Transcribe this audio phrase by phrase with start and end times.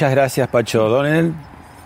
[0.00, 1.34] Muchas gracias, Pacho O'Donnell,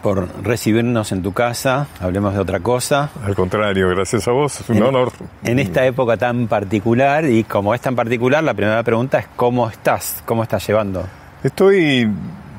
[0.00, 1.88] por recibirnos en tu casa.
[1.98, 3.10] Hablemos de otra cosa.
[3.24, 5.10] Al contrario, gracias a vos, es un honor.
[5.42, 9.68] En esta época tan particular, y como es tan particular, la primera pregunta es ¿cómo
[9.68, 10.22] estás?
[10.24, 11.04] ¿Cómo estás llevando?
[11.42, 12.08] Estoy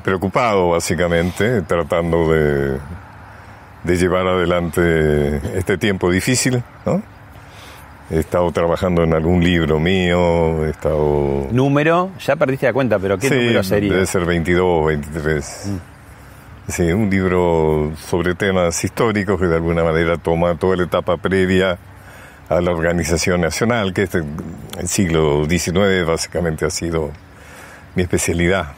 [0.04, 2.76] preocupado, básicamente, tratando de,
[3.82, 7.00] de llevar adelante este tiempo difícil, ¿no?
[8.10, 11.48] He estado trabajando en algún libro mío, he estado...
[11.50, 12.10] ¿Número?
[12.24, 13.92] Ya perdiste la cuenta, pero ¿qué Sí, número sería?
[13.94, 15.70] Debe ser 22, 23.
[16.68, 21.78] Sí, un libro sobre temas históricos que de alguna manera toma toda la etapa previa
[22.48, 24.22] a la organización nacional, que este,
[24.78, 27.10] el siglo XIX básicamente ha sido
[27.96, 28.74] mi especialidad.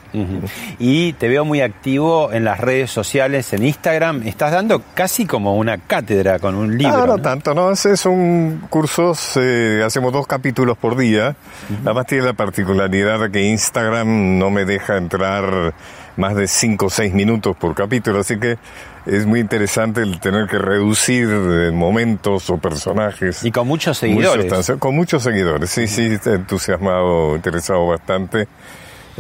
[0.79, 4.23] Y te veo muy activo en las redes sociales, en Instagram.
[4.27, 7.03] Estás dando casi como una cátedra con un libro.
[7.03, 7.23] Ah, no ¿no?
[7.23, 11.37] tanto, no, ese son cursos, eh, hacemos dos capítulos por día.
[11.85, 15.75] Además tiene la particularidad de que Instagram no me deja entrar
[16.17, 18.59] más de 5 o 6 minutos por capítulo, así que
[19.07, 23.45] es muy interesante el tener que reducir eh, momentos o personajes.
[23.45, 24.73] Y con muchos seguidores.
[24.79, 28.49] Con muchos seguidores, sí, sí, entusiasmado, interesado bastante.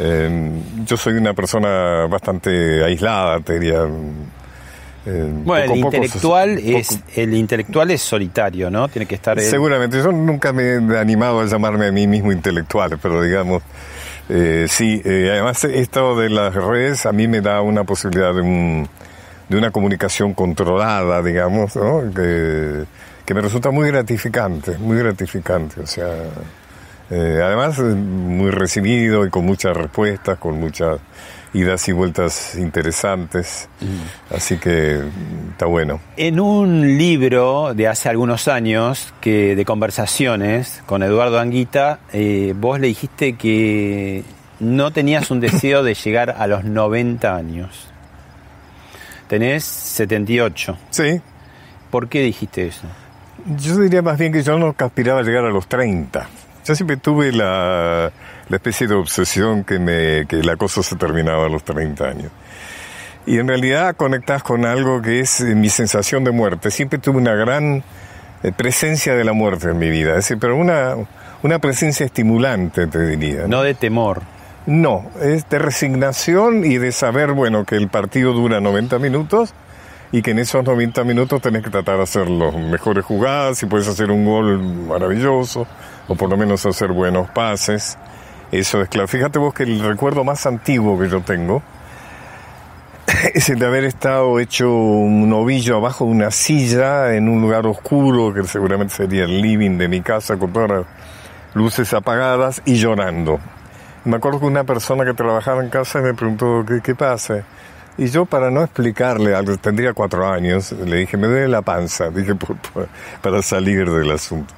[0.01, 0.51] Eh,
[0.87, 3.83] yo soy una persona bastante aislada, te diría.
[5.07, 8.89] Eh, Bueno, poco- el intelectual poco- es el intelectual es solitario, ¿no?
[8.89, 9.41] Tiene que estar.
[9.41, 13.63] Seguramente, yo nunca me he animado a llamarme a mí mismo intelectual, pero digamos,
[14.29, 18.43] eh, sí, eh, además esto de las redes a mí me da una posibilidad de,
[18.43, 18.89] un-
[19.49, 22.03] de una comunicación controlada, digamos, ¿no?
[22.15, 22.85] que,
[23.25, 26.09] que me resulta muy gratificante, muy gratificante, o sea,
[27.11, 31.01] eh, además muy recibido y con muchas respuestas, con muchas
[31.55, 33.69] idas y vueltas interesantes,
[34.31, 36.01] así que mm, está bueno.
[36.17, 42.79] En un libro de hace algunos años que de conversaciones con Eduardo Anguita, eh, vos
[42.81, 44.25] le dijiste que
[44.61, 47.89] no tenías un deseo de llegar a los 90 años.
[49.29, 50.79] Tenés 78.
[50.91, 51.21] Sí,
[51.91, 52.87] ¿Por qué dijiste eso?
[53.57, 56.29] Yo diría más bien que yo no aspiraba a llegar a los 30.
[56.69, 58.12] Yo siempre tuve la,
[58.47, 62.31] la especie de obsesión que, me, que la cosa se terminaba a los 30 años.
[63.25, 66.71] Y en realidad conectás con algo que es eh, mi sensación de muerte.
[66.71, 67.83] Siempre tuve una gran
[68.43, 70.95] eh, presencia de la muerte en mi vida, es decir, pero una,
[71.43, 73.47] una presencia estimulante, te diría.
[73.47, 74.21] No de temor.
[74.67, 79.55] No, es de resignación y de saber, bueno, que el partido dura 90 minutos
[80.12, 83.65] y que en esos 90 minutos tenés que tratar de hacer las mejores jugadas, si
[83.65, 85.67] puedes hacer un gol maravilloso,
[86.09, 87.99] o por lo menos hacer buenos pases.
[88.51, 89.07] Eso es claro.
[89.07, 91.63] Fíjate vos que el recuerdo más antiguo que yo tengo
[93.35, 97.67] es el de haber estado hecho un ovillo abajo de una silla en un lugar
[97.67, 100.87] oscuro, que seguramente sería el living de mi casa, con todas las
[101.55, 103.38] luces apagadas y llorando.
[104.05, 107.44] Me acuerdo que una persona que trabajaba en casa me preguntó, ¿qué, qué pasa?
[107.99, 112.11] Y yo, para no explicarle algo, tendría cuatro años, le dije, me duele la panza,
[112.15, 112.35] dije,
[113.21, 114.55] para salir del asunto.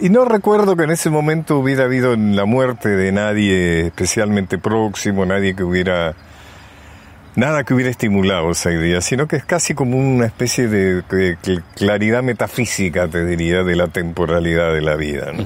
[0.00, 5.24] Y no recuerdo que en ese momento hubiera habido la muerte de nadie especialmente próximo,
[5.24, 6.14] nadie que hubiera,
[7.36, 11.38] nada que hubiera estimulado esa idea, sino que es casi como una especie de, de
[11.38, 15.32] cl- claridad metafísica, te diría, de la temporalidad de la vida.
[15.32, 15.44] ¿no?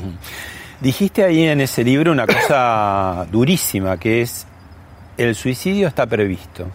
[0.80, 4.46] Dijiste ahí en ese libro una cosa durísima, que es
[5.18, 6.66] el suicidio está previsto.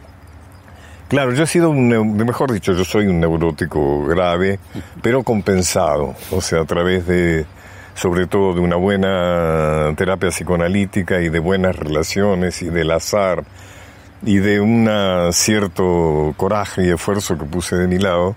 [1.07, 4.59] Claro, yo he sido un, mejor dicho, yo soy un neurótico grave,
[5.01, 7.45] pero compensado, o sea, a través de,
[7.95, 13.43] sobre todo de una buena terapia psicoanalítica y de buenas relaciones y del azar
[14.25, 14.89] y de un
[15.31, 18.35] cierto coraje y esfuerzo que puse de mi lado,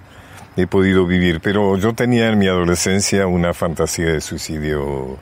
[0.57, 1.41] he podido vivir.
[1.41, 5.17] Pero yo tenía en mi adolescencia una fantasía de suicidio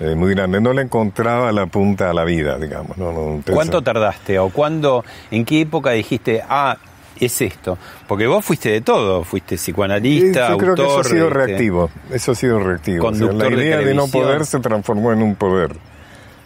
[0.00, 0.60] eh, muy grande.
[0.60, 2.98] No le encontraba la punta a la vida, digamos.
[2.98, 6.76] No, no, ¿Cuánto tardaste o cuándo, en qué época dijiste, ah,
[7.20, 7.78] es esto?
[8.06, 11.90] Porque vos fuiste de todo, fuiste psicoanalista, Yo creo que eso ha sido este, reactivo.
[12.10, 13.06] Eso ha sido reactivo.
[13.06, 15.76] O sea, Conductor la de idea de, no poder se transformó en un poder.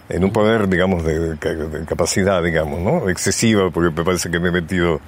[0.08, 1.36] En un poder, digamos, de
[1.86, 3.10] capacidad, digamos, ¿no?
[3.10, 5.00] Excesiva, porque me parece que me he metido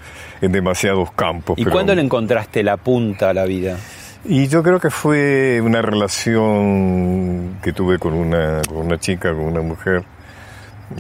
[0.43, 1.59] en demasiados campos.
[1.59, 3.79] ¿Y pero- cuándo le encontraste la punta a la vida?
[4.25, 9.45] Y yo creo que fue una relación que tuve con una, con una chica, con
[9.45, 10.05] una mujer,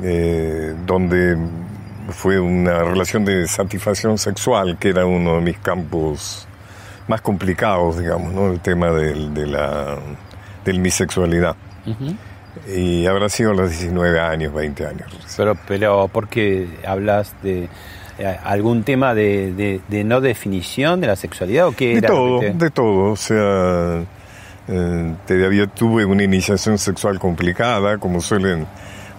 [0.03, 1.37] eh, donde
[2.11, 6.47] fue una relación de satisfacción sexual, que era uno de mis campos
[7.09, 8.53] más complicados, digamos, ¿no?
[8.53, 9.97] El tema del- de, la,
[10.65, 11.57] de mi sexualidad.
[12.73, 15.09] Y habrá sido a los 19 años, 20 años.
[15.37, 17.69] Pero, pero ¿por qué hablas de
[18.19, 22.09] eh, algún tema de, de- de no definición de la sexualidad o qué De era?
[22.09, 23.13] todo, de todo.
[23.13, 24.03] O sea,
[24.69, 28.67] eh, te- había- tuve una iniciación sexual complicada, como suelen,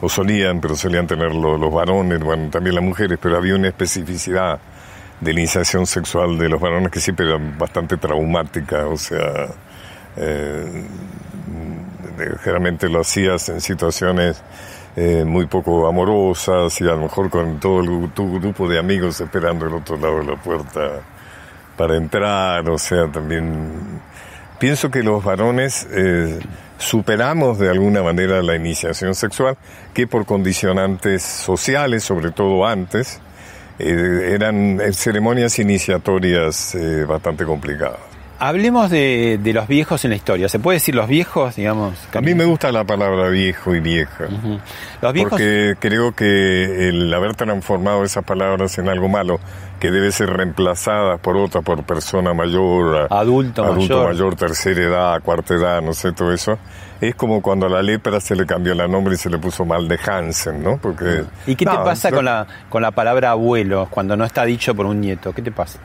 [0.02, 3.68] o solían, pero solían tener lo- los varones, bueno, también las mujeres, pero había una
[3.70, 4.60] especificidad
[5.20, 9.48] de la iniciación sexual de los varones que siempre era bastante traumática, o sea,
[10.18, 10.84] eh,
[12.42, 14.42] generalmente lo hacías en situaciones
[14.96, 19.22] eh, muy poco amorosas y a lo mejor con todo el, tu grupo de amigos
[19.22, 21.00] esperando el otro lado de la puerta
[21.78, 23.72] para entrar, o sea, también
[24.62, 26.40] pienso que los varones eh,
[26.78, 29.58] superamos de alguna manera la iniciación sexual,
[29.92, 33.20] que por condicionantes sociales, sobre todo antes,
[33.80, 37.98] eh, eran eh, ceremonias iniciatorias eh, bastante complicadas.
[38.38, 40.48] Hablemos de, de los viejos en la historia.
[40.48, 41.96] ¿Se puede decir los viejos, digamos?
[42.14, 44.26] A mí me gusta la palabra viejo y vieja.
[45.02, 49.40] Los viejos Porque creo que el haber transformado esas palabras en algo malo,
[49.82, 54.08] que debe ser reemplazada por otra, por persona mayor, Adulto adulto mayor.
[54.14, 56.60] mayor, tercera edad, cuarta edad, no sé, todo eso,
[57.02, 59.66] es como cuando a la lepra se le cambió el nombre y se le puso
[59.66, 60.78] mal de Hansen, ¿no?
[60.78, 64.46] Porque, ¿Y qué te pasa yo- con la, con la palabra abuelo cuando no está
[64.46, 65.34] dicho por un nieto?
[65.34, 65.80] ¿Qué te pasa?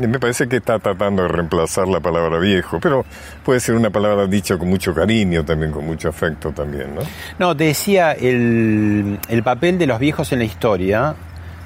[0.00, 3.04] Me parece que está tratando de reemplazar la palabra viejo, pero
[3.44, 7.02] puede ser una palabra dicha con mucho cariño también, con mucho afecto también, ¿no?
[7.38, 11.14] No, te decía, el, el papel de los viejos en la historia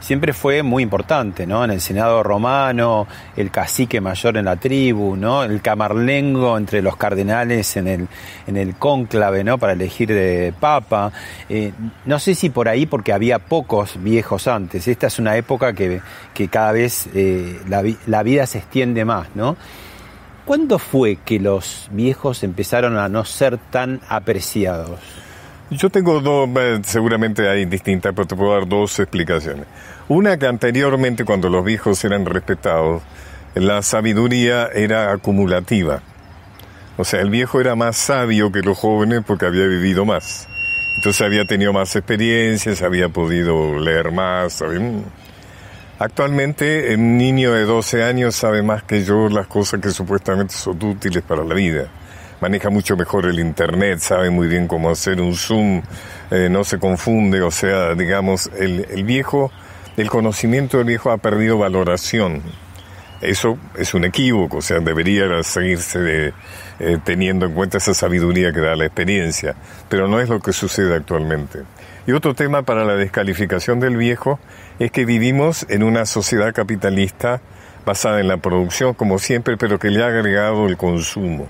[0.00, 1.64] siempre fue muy importante, ¿no?
[1.64, 3.06] En el Senado romano,
[3.36, 5.44] el cacique mayor en la tribu, ¿no?
[5.44, 8.08] El camarlengo entre los cardenales en el,
[8.46, 9.58] en el cónclave, ¿no?
[9.58, 11.12] Para elegir de papa.
[11.48, 11.72] Eh,
[12.06, 14.88] no sé si por ahí, porque había pocos viejos antes.
[14.88, 16.00] Esta es una época que,
[16.34, 19.56] que cada vez eh, la, la vida se extiende más, ¿no?
[20.44, 24.98] ¿Cuándo fue que los viejos empezaron a no ser tan apreciados?
[25.70, 29.66] Yo tengo dos, eh, seguramente hay distintas, pero te puedo dar dos explicaciones.
[30.08, 33.02] Una que anteriormente, cuando los viejos eran respetados,
[33.54, 36.02] la sabiduría era acumulativa.
[36.96, 40.48] O sea, el viejo era más sabio que los jóvenes porque había vivido más.
[40.96, 44.64] Entonces había tenido más experiencias, había podido leer más.
[46.00, 50.82] Actualmente, un niño de 12 años sabe más que yo las cosas que supuestamente son
[50.82, 51.88] útiles para la vida
[52.40, 55.82] maneja mucho mejor el internet, sabe muy bien cómo hacer un zoom,
[56.30, 59.50] eh, no se confunde, o sea, digamos, el, el viejo,
[59.96, 62.42] el conocimiento del viejo ha perdido valoración.
[63.20, 66.32] Eso es un equívoco, o sea, debería seguirse de,
[66.78, 69.54] eh, teniendo en cuenta esa sabiduría que da la experiencia,
[69.90, 71.58] pero no es lo que sucede actualmente.
[72.06, 74.40] Y otro tema para la descalificación del viejo
[74.78, 77.42] es que vivimos en una sociedad capitalista
[77.84, 81.48] basada en la producción, como siempre, pero que le ha agregado el consumo.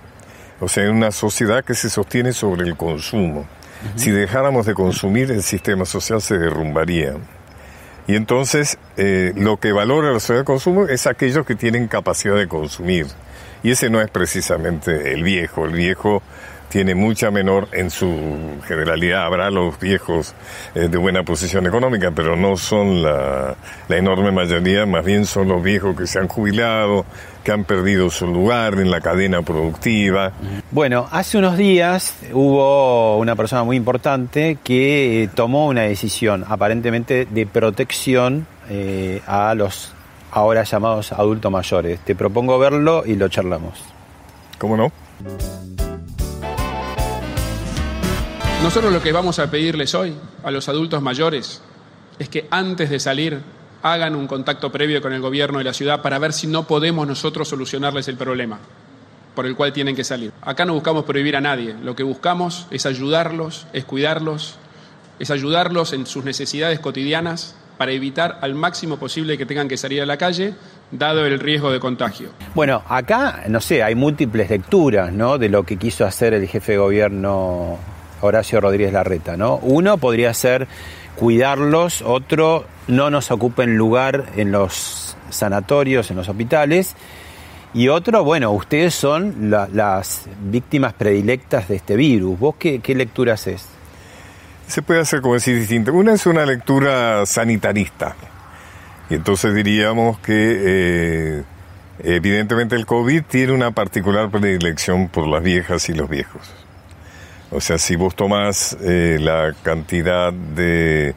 [0.61, 3.47] O sea, una sociedad que se sostiene sobre el consumo.
[3.97, 7.15] Si dejáramos de consumir, el sistema social se derrumbaría.
[8.07, 12.37] Y entonces, eh, lo que valora la sociedad de consumo es aquellos que tienen capacidad
[12.37, 13.07] de consumir.
[13.63, 15.65] Y ese no es precisamente el viejo.
[15.65, 16.23] El viejo
[16.71, 19.25] tiene mucha menor en su generalidad.
[19.25, 20.35] Habrá los viejos
[20.75, 23.57] eh, de buena posición económica, pero no son la,
[23.89, 27.05] la enorme mayoría, más bien son los viejos que se han jubilado,
[27.43, 30.33] que han perdido su lugar en la cadena productiva.
[30.71, 37.27] Bueno, hace unos días hubo una persona muy importante que eh, tomó una decisión aparentemente
[37.27, 39.93] de protección eh, a los
[40.31, 41.99] ahora llamados adultos mayores.
[42.01, 43.83] Te propongo verlo y lo charlamos.
[44.59, 44.93] ¿Cómo no?
[48.63, 50.15] Nosotros lo que vamos a pedirles hoy
[50.45, 51.63] a los adultos mayores
[52.19, 53.41] es que antes de salir
[53.83, 57.09] hagan un contacto previo con el gobierno de la ciudad para ver si no podemos
[57.09, 58.59] nosotros solucionarles el problema
[59.35, 60.33] por el cual tienen que salir.
[60.43, 64.57] Acá no buscamos prohibir a nadie, lo que buscamos es ayudarlos, es cuidarlos,
[65.19, 70.03] es ayudarlos en sus necesidades cotidianas para evitar al máximo posible que tengan que salir
[70.03, 70.53] a la calle,
[70.91, 72.29] dado el riesgo de contagio.
[72.55, 75.39] Bueno, acá, no sé, hay múltiples lecturas, ¿no?
[75.39, 77.79] De lo que quiso hacer el jefe de gobierno
[78.21, 79.57] Horacio Rodríguez Larreta, ¿no?
[79.57, 80.69] Uno podría ser
[81.17, 86.97] cuidarlos, otro no nos ocupen lugar en los sanatorios, en los hospitales,
[87.73, 92.39] y otro, bueno, ustedes son las víctimas predilectas de este virus.
[92.39, 93.65] ¿Vos qué, qué lectura haces?
[94.67, 95.93] Se puede hacer como decir distinto.
[95.93, 98.17] Una es una lectura sanitarista.
[99.09, 101.43] Y entonces diríamos que eh,
[102.03, 106.53] evidentemente el COVID tiene una particular predilección por las viejas y los viejos.
[107.51, 111.15] O sea, si vos tomás eh, la cantidad de,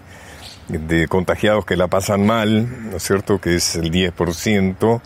[0.68, 3.40] de contagiados que la pasan mal, ¿no es cierto?
[3.40, 5.02] Que es el 10%,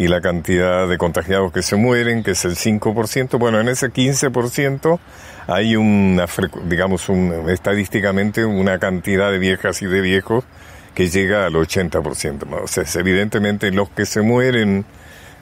[0.00, 3.38] y la cantidad de contagiados que se mueren, que es el 5%.
[3.38, 4.98] Bueno, en ese 15%
[5.46, 6.24] hay una,
[6.64, 10.44] digamos, un, estadísticamente una cantidad de viejas y de viejos
[10.94, 12.62] que llega al 80%.
[12.62, 14.86] O sea, evidentemente los que se mueren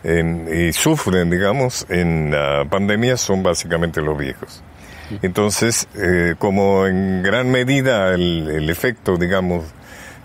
[0.03, 4.65] y sufren, digamos, en la pandemia son básicamente los viejos.
[5.23, 9.65] Entonces, eh, como en gran medida el, efecto, digamos,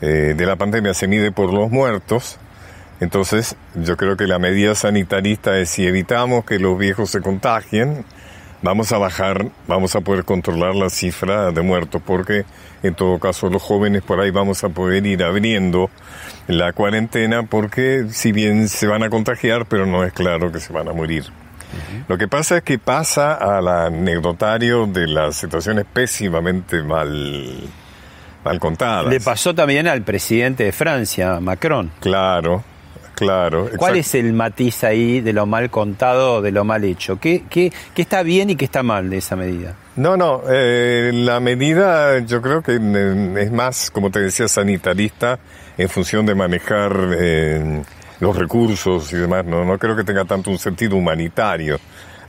[0.01, 2.37] eh, de la pandemia se mide por los muertos,
[3.03, 8.05] entonces, yo creo que la medida sanitarista es si evitamos que los viejos se contagien,
[8.61, 12.45] vamos a bajar, vamos a poder controlar la cifra de muertos, porque
[12.81, 15.89] en todo caso los jóvenes por ahí vamos a poder ir abriendo
[16.47, 20.71] la cuarentena, porque si bien se van a contagiar, pero no es claro que se
[20.71, 21.25] van a morir.
[22.07, 27.61] Lo que pasa es que pasa al anecdotario de las situaciones pésimamente mal,
[28.43, 29.07] mal contadas.
[29.07, 31.91] Le pasó también al presidente de Francia, Macron.
[31.99, 32.63] Claro,
[33.15, 33.69] Claro.
[33.77, 37.19] ¿Cuál es el matiz ahí de lo mal contado o de lo mal hecho?
[37.19, 39.75] ¿Qué, qué, qué está bien y qué está mal de esa medida?
[39.95, 45.39] No, no, eh, la medida yo creo que es más, como te decía, sanitarista
[45.77, 47.83] en función de manejar eh,
[48.19, 49.45] los recursos y demás.
[49.45, 51.79] No, no creo que tenga tanto un sentido humanitario.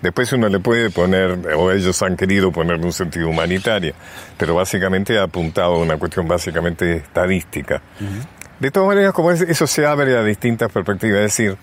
[0.03, 3.95] Después uno le puede poner, o ellos han querido ponerle un sentido humanitario,
[4.37, 7.81] pero básicamente ha apuntado a una cuestión básicamente estadística.
[8.61, 11.57] De todas maneras, como eso se abre a distintas perspectivas, es decir,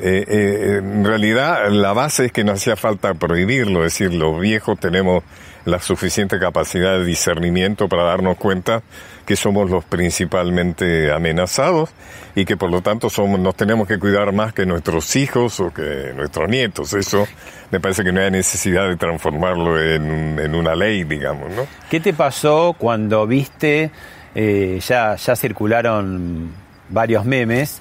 [0.00, 4.40] eh, eh, en realidad la base es que no hacía falta prohibirlo, es decir, los
[4.40, 5.22] viejos tenemos
[5.64, 8.82] la suficiente capacidad de discernimiento para darnos cuenta
[9.26, 11.90] que somos los principalmente amenazados
[12.36, 15.74] y que por lo tanto somos, nos tenemos que cuidar más que nuestros hijos o
[15.74, 16.92] que nuestros nietos.
[16.92, 17.26] Eso
[17.72, 21.66] me parece que no hay necesidad de transformarlo en, en una ley, digamos, ¿no?
[21.90, 23.90] ¿Qué te pasó cuando viste
[24.38, 26.52] eh, ya, ya circularon
[26.90, 27.80] varios memes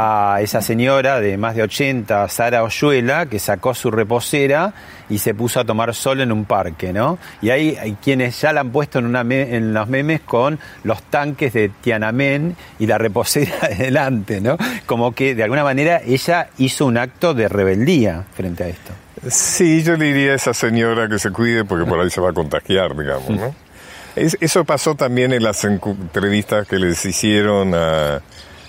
[0.00, 4.72] a esa señora de más de 80, Sara Oyuela, que sacó su reposera
[5.08, 7.18] y se puso a tomar sol en un parque, ¿no?
[7.42, 11.02] Y hay, hay quienes ya la han puesto en, una en los memes con los
[11.02, 14.56] tanques de Tiananmen y la reposera delante, ¿no?
[14.86, 18.92] Como que de alguna manera ella hizo un acto de rebeldía frente a esto.
[19.28, 22.30] Sí, yo le diría a esa señora que se cuide porque por ahí se va
[22.30, 23.54] a contagiar, digamos, ¿no?
[24.14, 28.20] eso pasó también en las entrevistas que les hicieron a,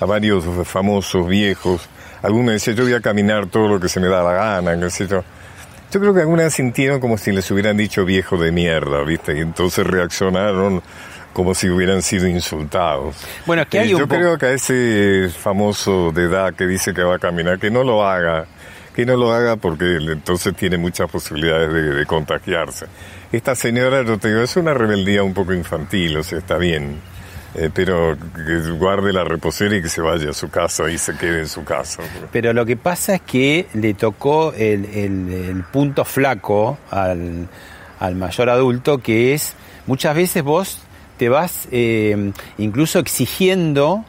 [0.05, 1.87] varios famosos viejos.
[2.21, 4.89] Algunos decían, yo voy a caminar todo lo que se me da la gana, qué
[4.89, 5.23] sé yo.
[5.91, 9.37] Yo creo que algunas sintieron como si les hubieran dicho viejo de mierda, ¿viste?
[9.37, 10.83] Y entonces reaccionaron
[11.33, 13.15] como si hubieran sido insultados.
[13.45, 17.15] Bueno, que hay Yo creo que a ese famoso de edad que dice que va
[17.15, 18.45] a caminar, que no lo haga,
[18.95, 22.85] que no lo haga porque entonces tiene muchas posibilidades de contagiarse.
[23.31, 26.99] Esta señora, yo te digo, es una rebeldía un poco infantil, o sea, está bien.
[27.55, 31.15] Eh, pero que guarde la reposera y que se vaya a su casa y se
[31.15, 32.03] quede en su casa.
[32.31, 37.47] Pero lo que pasa es que le tocó el, punto flaco al,
[38.15, 39.55] mayor adulto, que es
[39.87, 40.79] muchas veces vos
[41.17, 44.05] te vas eh, incluso exigiendo,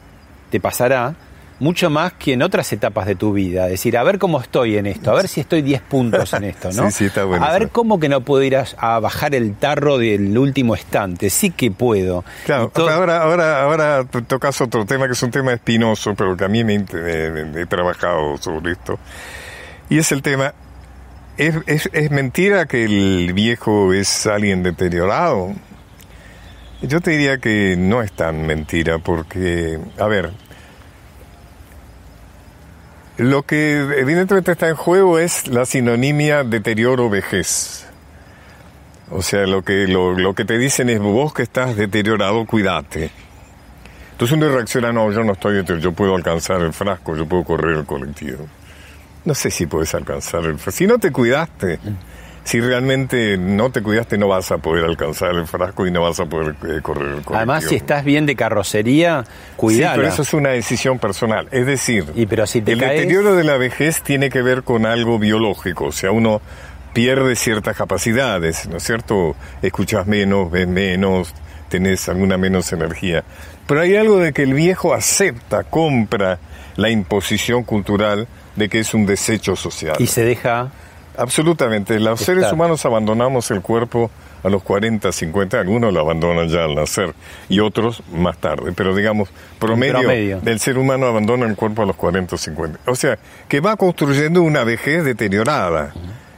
[0.51, 1.15] te pasará,
[1.61, 3.67] mucho más que en otras etapas de tu vida.
[3.67, 6.73] Decir, a ver cómo estoy en esto, a ver si estoy 10 puntos en esto,
[6.73, 6.81] ¿no?
[6.91, 7.45] Sí, sí, está bueno.
[7.45, 11.31] A ver cómo que no puedo ir a, bajar el tarro del último estante.
[11.31, 12.25] Sí que puedo.
[12.45, 16.49] Claro, ahora, ahora, ahora tocas otro tema que es un tema espinoso, pero que a
[16.49, 18.99] mí me, he trabajado sobre esto.
[19.89, 20.55] Y es el tema,
[21.37, 25.55] ¿es, es, es mentira que el viejo es alguien deteriorado?
[26.83, 30.31] Yo te diría que no es tan mentira, porque, a ver,
[33.21, 37.87] lo que evidentemente está en juego es la sinonimia deterioro-vejez.
[39.11, 43.11] O sea, lo que, lo, que te dicen es vos que estás deteriorado, cuídate.
[44.13, 47.77] Entonces uno reacciona, no, yo no estoy, yo puedo alcanzar el frasco, yo puedo correr
[47.77, 48.47] el colectivo.
[49.27, 50.79] No sé si puedes alcanzar el frasco.
[50.79, 51.79] Si no te cuidaste,
[52.45, 56.19] si realmente no te cuidaste, no vas a poder alcanzar el frasco y no vas
[56.21, 57.23] a poder eh, correr el.
[57.35, 59.25] Además, si estás bien de carrocería,
[59.57, 59.95] cuidado.
[59.95, 61.49] Sí, pero eso es una decisión personal.
[61.51, 64.63] Es decir, Y pero si te el caes- deterioro de la vejez tiene que ver
[64.63, 65.87] con algo biológico.
[65.87, 66.41] O sea, uno
[66.93, 69.37] pierde ciertas capacidades, ¿no es cierto?
[69.63, 71.33] Escuchas menos, ves menos,
[71.69, 73.23] tenés alguna menos energía.
[73.69, 76.39] Pero hay algo de que el viejo acepta, compra
[76.77, 79.95] la imposición cultural de que es un desecho social.
[80.01, 80.71] Y se deja.
[81.17, 81.99] Absolutamente.
[82.01, 82.33] Los Está.
[82.33, 84.11] seres humanos abandonamos el cuerpo
[84.43, 87.15] a los 40, 50, algunos lo abandonan ya al nacer
[87.49, 88.73] y otros más tarde.
[88.75, 90.41] Pero digamos, promedio, promedio.
[90.41, 92.79] del ser humano abandona el cuerpo a los 40 o 50.
[92.87, 95.93] O sea, que va construyendo una vejez deteriorada.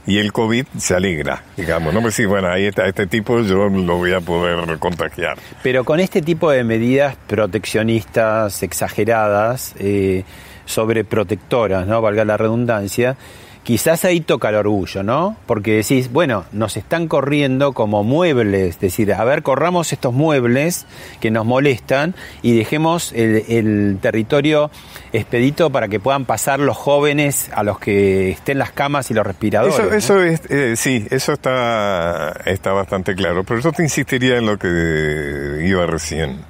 [0.05, 2.03] Y el COVID se alegra, digamos, ¿no?
[2.03, 5.39] Pues sí, bueno, ahí está, este tipo yo lo voy a poder contagiar.
[5.63, 10.25] Pero con este tipo de medidas proteccionistas, exageradas, eh,
[10.65, 12.03] sobreprotectoras, ¿no?
[12.03, 13.17] Valga la redundancia,
[13.63, 15.37] quizás ahí toca el orgullo, ¿no?
[15.47, 20.87] Porque decís, bueno, nos están corriendo como muebles, es decir, a ver, corramos estos muebles
[21.21, 24.71] que nos molestan y dejemos el, el territorio
[25.13, 29.27] expedito para que puedan pasar los jóvenes a los que estén las camas y los
[29.27, 29.75] respiradores.
[29.75, 29.95] Eso, ¿no?
[29.95, 33.45] eso es, eh, sí, eso está, está bastante claro.
[33.45, 36.41] Pero yo te insistiría en lo que iba recién.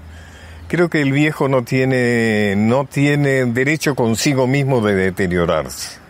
[0.69, 6.02] Creo que el viejo no tiene, no tiene derecho consigo mismo de deteriorarse.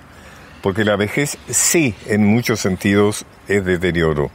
[0.63, 4.31] Porque la vejez sí, en muchos sentidos, es deterioro.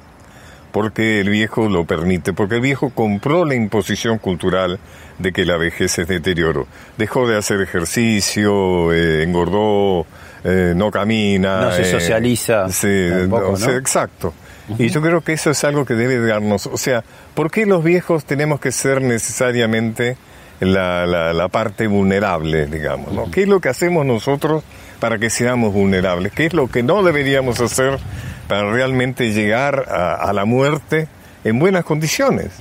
[0.71, 4.79] Porque el viejo lo permite, porque el viejo compró la imposición cultural
[5.17, 6.67] de que la vejez es deterioro.
[6.97, 10.05] Dejó de hacer ejercicio, eh, engordó,
[10.43, 11.61] eh, no camina.
[11.61, 14.33] No se eh, socializa sí, tampoco, exacto.
[14.77, 16.67] Y yo creo que eso es algo que debe darnos.
[16.67, 17.03] O sea,
[17.33, 20.17] ¿por qué los viejos tenemos que ser necesariamente
[20.59, 23.13] la, la, la parte vulnerable, digamos?
[23.13, 23.31] ¿no?
[23.31, 24.63] ¿Qué es lo que hacemos nosotros
[24.99, 26.31] para que seamos vulnerables?
[26.31, 27.99] ¿Qué es lo que no deberíamos hacer
[28.47, 31.07] para realmente llegar a, a la muerte
[31.43, 32.51] en buenas condiciones?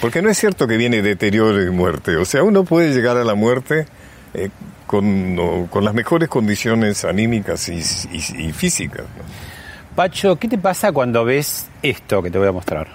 [0.00, 2.16] Porque no es cierto que viene deterioro y muerte.
[2.16, 3.86] O sea, uno puede llegar a la muerte
[4.34, 4.50] eh,
[4.86, 7.80] con, no, con las mejores condiciones anímicas y,
[8.12, 9.02] y, y físicas.
[9.02, 9.56] ¿no?
[9.94, 12.88] Pacho, ¿qué te pasa cuando ves esto que te voy a mostrar?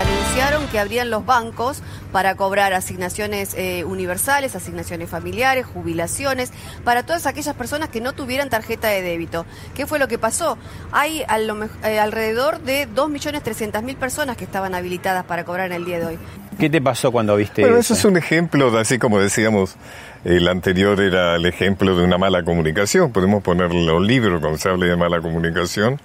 [0.00, 1.80] Anunciaron que abrían los bancos
[2.12, 6.52] para cobrar asignaciones eh, universales, asignaciones familiares, jubilaciones,
[6.84, 9.46] para todas aquellas personas que no tuvieran tarjeta de débito.
[9.74, 10.58] ¿Qué fue lo que pasó?
[10.92, 15.84] Hay a lo eh, alrededor de 2.300.000 personas que estaban habilitadas para cobrar en el
[15.84, 16.18] día de hoy.
[16.58, 17.94] ¿Qué te pasó cuando viste Bueno, eso?
[17.94, 19.76] eso es un ejemplo, de- así como decíamos,
[20.24, 23.10] el anterior era el ejemplo de una mala comunicación.
[23.10, 25.98] Podemos ponerlo en libro cuando se hable de mala comunicación.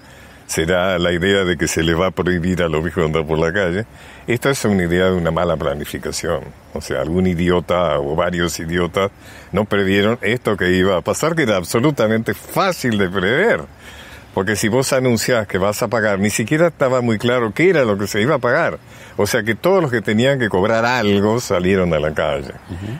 [0.48, 3.38] Será la idea de que se le va a prohibir a los viejos andar por
[3.38, 3.86] la calle.
[4.28, 6.42] Esta es una idea de una mala planificación.
[6.74, 9.10] O sea, algún idiota o varios idiotas
[9.54, 13.62] no previeron esto que iba a pasar, que era absolutamente fácil de prever.
[14.38, 17.84] Porque si vos anunciás que vas a pagar, ni siquiera estaba muy claro qué era
[17.86, 18.78] lo que se iba a pagar.
[19.15, 22.52] O sea que todos los que tenían que cobrar algo salieron a la calle.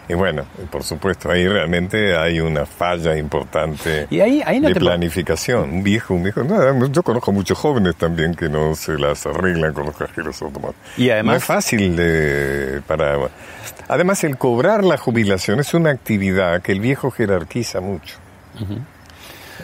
[0.10, 4.74] Y bueno, por supuesto, ahí realmente hay una falla importante Y ahí- ahí no de
[4.74, 5.70] te- planificación.
[5.70, 6.44] Un viejo, un viejo.
[6.44, 10.82] no, yo conozco muchos jóvenes también que no se las arreglan con los cajeros automáticos.
[10.98, 13.16] Y además- No es fácil de, para...
[13.88, 18.16] Además, el cobrar la jubilación es una actividad que el viejo jerarquiza mucho.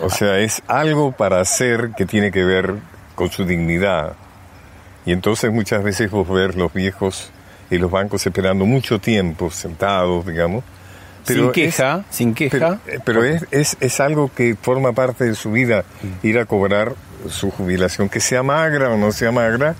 [0.01, 2.75] O sea, es algo para hacer que tiene que ver
[3.15, 4.13] con su dignidad.
[5.05, 7.31] Y entonces muchas veces vos ver los viejos
[7.69, 10.63] en los bancos esperando mucho tiempo sentados, digamos.
[11.25, 12.51] sin es- queja, sin queja.
[12.57, 15.83] pero, eh, pero es, es, es algo que forma parte de su vida,
[16.21, 16.93] ir a cobrar
[17.29, 19.75] su jubilación, que sea magra o no sea magra,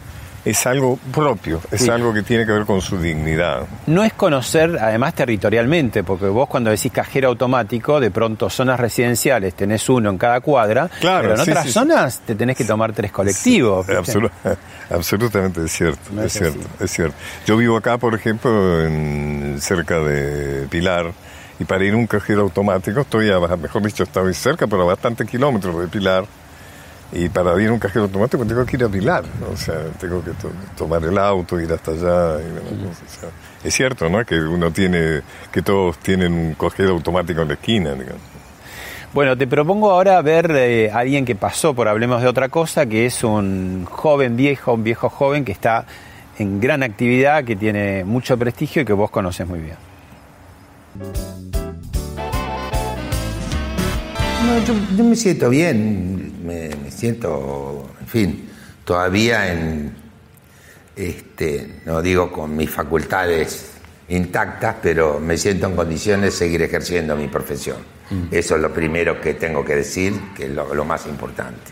[0.46, 1.90] es algo propio, es Sí.
[1.90, 3.62] algo que tiene que ver con su dignidad.
[3.88, 9.54] No es conocer, además territorialmente, porque vos cuando decís cajero automático, de pronto zonas residenciales
[9.54, 12.66] tenés uno en cada cuadra, Claro, pero en sí, otras sí, zonas te tenés que
[12.66, 13.86] tomar tres colectivos.
[14.90, 17.16] absolutamente es cierto, No es cierto, es cierto.
[17.46, 21.12] Yo vivo acá, por ejemplo, en, cerca de Pilar,
[21.60, 24.86] y para ir a un cajero automático estoy, a, mejor dicho, estoy cerca, pero a
[24.86, 26.26] bastantes kilómetros de Pilar.
[27.16, 29.54] Y para ir a un cajero automático tengo que ir a Pilar, ¿no?
[29.54, 32.40] o sea, tengo que to- tomar el auto, ir hasta allá.
[32.42, 33.30] y bueno, o sea,
[33.64, 34.26] es cierto, ¿no?
[34.26, 35.22] Que uno tiene,
[35.52, 38.22] que todos tienen un cajero automático en la esquina, digamos.
[39.14, 42.88] Bueno, te propongo ahora ver eh, a alguien que pasó por Hablemos de otra cosa,
[42.88, 45.86] que es un joven viejo, un viejo joven que está
[46.40, 49.78] en gran actividad, que tiene mucho prestigio y que vos conoces muy bien.
[54.46, 58.50] No, yo, yo me siento bien, me, me siento, en fin,
[58.84, 59.94] todavía en,
[60.96, 63.72] este, no digo con mis facultades
[64.10, 67.78] intactas, pero me siento en condiciones de seguir ejerciendo mi profesión.
[68.30, 71.72] Eso es lo primero que tengo que decir, que es lo, lo más importante.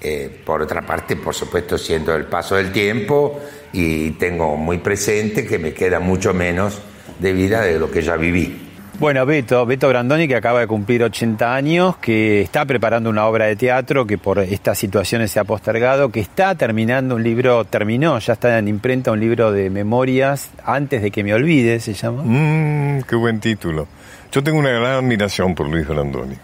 [0.00, 3.38] Eh, por otra parte, por supuesto, siento el paso del tiempo
[3.72, 6.80] y tengo muy presente que me queda mucho menos
[7.18, 8.69] de vida de lo que ya viví.
[9.00, 13.46] Bueno, Beto, Beto Brandoni, que acaba de cumplir 80 años, que está preparando una obra
[13.46, 18.18] de teatro que por estas situaciones se ha postergado, que está terminando un libro, terminó,
[18.18, 22.24] ya está en imprenta un libro de memorias, antes de que me olvide, se llama.
[22.26, 23.88] Mmm, qué buen título.
[24.30, 26.36] Yo tengo una gran admiración por Luis Brandoni.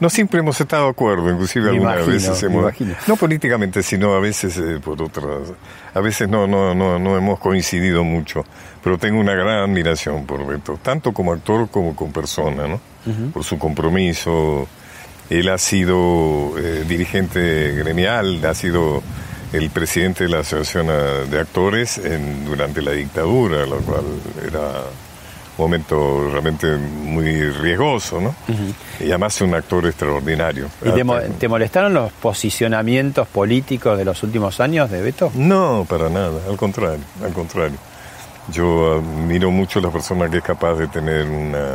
[0.00, 2.94] No siempre hemos estado de acuerdo, inclusive Me algunas imagino, veces hemos, imagino.
[3.06, 5.52] no políticamente, sino a veces eh, por otras,
[5.92, 8.44] a veces no, no, no, no hemos coincidido mucho,
[8.82, 12.80] pero tengo una gran admiración por Beto, tanto como actor como como persona, ¿no?
[13.32, 14.66] Por su compromiso.
[15.28, 19.00] Él ha sido eh, dirigente gremial, ha sido
[19.52, 24.02] el presidente de la Asociación eh, de Actores en- durante la dictadura, lo cual
[24.44, 24.82] era
[25.60, 28.34] momento realmente muy riesgoso, ¿no?
[28.98, 30.66] Y además un actor extraordinario.
[30.84, 35.30] ¿Y te, mo- te molestaron los posicionamientos políticos de los últimos años de Beto?
[35.34, 37.76] No, para nada, al contrario, al contrario.
[38.52, 41.66] Yo admiro mucho a la persona que es capaz de tener una,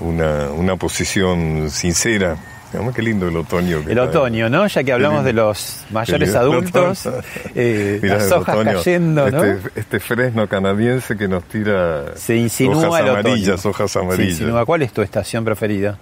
[0.00, 2.36] una, una posición sincera.
[2.72, 3.84] Digamos, qué lindo el otoño.
[3.84, 4.66] que El otoño, ¿no?
[4.66, 7.08] Ya que hablamos de los mayores adultos,
[7.54, 9.44] eh, Mirá, las hojas otoño, cayendo, ¿no?
[9.44, 13.18] Este, este fresno canadiense que nos tira Se insinúa hojas el otoño.
[13.28, 14.40] amarillas, hojas Se amarillas.
[14.40, 14.64] insinúa.
[14.64, 15.98] ¿Cuál es tu estación preferida?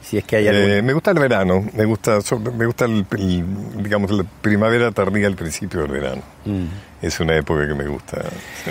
[0.00, 0.74] Si es que hay alguna.
[0.76, 2.18] Eh, me gusta el verano, me gusta,
[2.56, 3.44] me gusta el, el,
[3.82, 6.22] digamos la primavera tardía al principio del verano.
[6.44, 6.64] Mm.
[7.04, 8.22] Es una época que me gusta.
[8.64, 8.70] sí.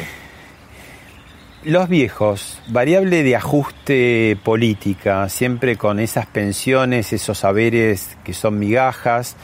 [1.64, 9.36] Los viejos, variable de ajuste política, siempre con esas pensiones, esos saberes que son migajas.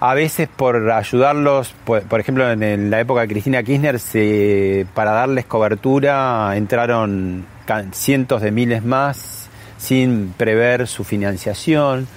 [0.00, 5.10] A veces por ayudarlos, por, por ejemplo en la época de Cristina Kirchner, se, para
[5.10, 7.44] darles cobertura entraron
[7.92, 12.08] cientos de miles más sin prever su financiación.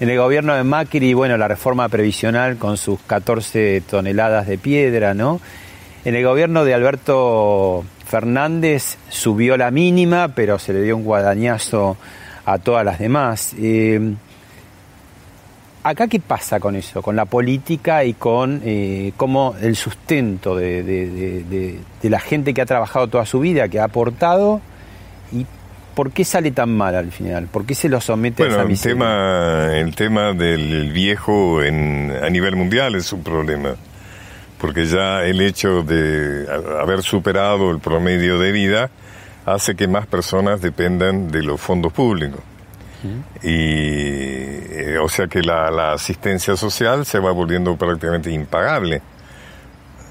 [0.00, 5.12] En el gobierno de Macri, bueno, la reforma previsional con sus 14 toneladas de piedra,
[5.12, 5.38] ¿no?
[6.06, 7.84] En el gobierno de Alberto
[8.18, 11.96] Fernández subió la mínima, pero se le dio un guadañazo
[12.46, 13.56] a todas las demás.
[13.58, 14.14] Eh,
[15.82, 17.02] ¿Acá qué pasa con eso?
[17.02, 22.20] Con la política y con eh, cómo el sustento de, de- de- de- de la
[22.20, 24.60] gente que ha trabajado toda su vida, que ha aportado,
[25.32, 25.44] y
[25.96, 27.48] por qué sale tan mal al final?
[27.48, 32.12] ¿Por qué se lo somete a Bueno, esa el tema, el tema del viejo en,
[32.22, 33.74] a nivel mundial es un problema,
[34.64, 36.46] porque ya el hecho de
[36.80, 38.88] haber superado el promedio de vida
[39.44, 42.40] hace que más personas dependan de los fondos públicos.
[43.42, 49.02] Y, eh, o sea que la, la asistencia social se va volviendo prácticamente impagable.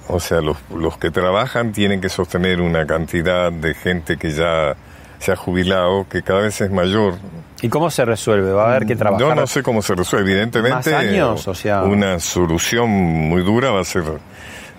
[0.07, 4.75] O sea, los, los que trabajan tienen que sostener una cantidad de gente que ya
[5.23, 7.13] se ha jubilado, que cada vez es mayor.
[7.61, 8.51] ¿Y cómo se resuelve?
[8.51, 9.25] ¿Va a haber que trabajar?
[9.29, 10.31] Yo no sé cómo se resuelve.
[10.31, 11.47] Evidentemente, ¿Más años?
[11.47, 14.03] O sea- una solución muy dura va a ser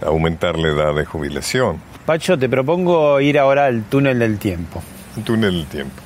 [0.03, 1.81] aumentar la edad de jubilación.
[2.05, 4.83] Pacho, te propongo ir ahora al túnel del tiempo.
[5.17, 6.03] Un túnel del tiempo.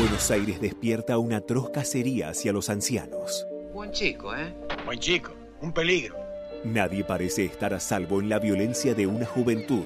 [0.00, 3.46] Buenos Aires despierta una atroz cacería hacia los ancianos.
[3.72, 4.52] Buen chico, ¿eh?
[4.84, 6.16] Buen chico, un peligro.
[6.64, 9.84] Nadie parece estar a salvo en la violencia de una juventud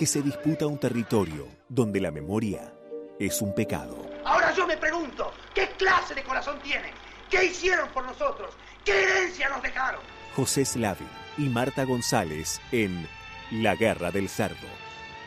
[0.00, 2.72] que se disputa un territorio donde la memoria
[3.18, 3.98] es un pecado.
[4.24, 6.92] Ahora yo me pregunto, ¿qué clase de corazón tienen?
[7.28, 8.48] ¿Qué hicieron por nosotros?
[8.82, 10.00] ¿Qué herencia nos dejaron?
[10.34, 13.06] José Slavin y Marta González en
[13.50, 14.68] La Guerra del Cerdo,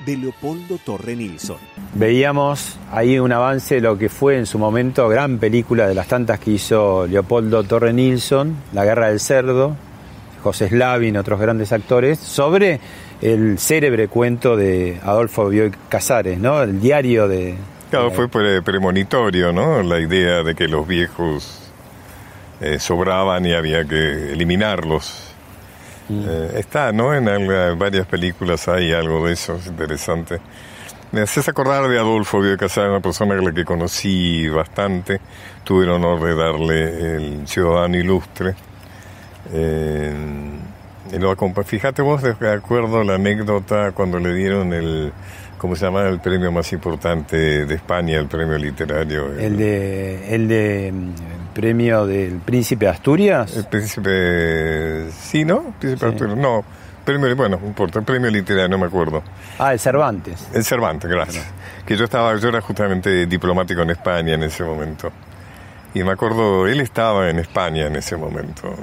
[0.07, 1.59] de Leopoldo Torre Nilsson.
[1.93, 6.07] Veíamos ahí un avance de lo que fue en su momento gran película de las
[6.07, 9.75] tantas que hizo Leopoldo Torre Nilsson, La Guerra del Cerdo,
[10.41, 12.79] José Slavin, otros grandes actores, sobre
[13.21, 16.61] el célebre cuento de Adolfo Bioy Casares, ¿no?
[16.61, 17.55] El diario de...
[17.89, 19.83] Claro, fue pre- premonitorio, ¿no?
[19.83, 21.59] La idea de que los viejos
[22.59, 25.29] eh, sobraban y había que eliminarlos.
[26.09, 27.13] Eh, está, ¿no?
[27.13, 30.39] En alga- varias películas hay algo de eso, es interesante.
[31.11, 35.21] Me haces acordar de Adolfo Bioy Casares, una persona a la que conocí bastante.
[35.63, 38.55] Tuve el honor de darle el Ciudadano Ilustre.
[39.53, 40.11] Eh,
[41.19, 45.11] lo Fíjate vos, de acuerdo la anécdota cuando le dieron el,
[45.57, 46.07] ¿cómo se llama?
[46.07, 49.33] El premio más importante de España, el premio literario.
[49.33, 53.55] El de, el de mm, premio del Príncipe de Asturias.
[53.55, 55.73] El príncipe, sí, ¿no?
[55.79, 56.63] Príncipe Arturo, no.
[57.05, 59.21] Premio, bueno, no importa, el premio literario, no me acuerdo.
[59.59, 60.47] Ah, el Cervantes.
[60.53, 61.45] El Cervantes, gracias.
[61.85, 65.11] Que yo estaba, yo era justamente diplomático en España en ese momento.
[65.93, 68.73] Y me acuerdo, él estaba en España en ese momento.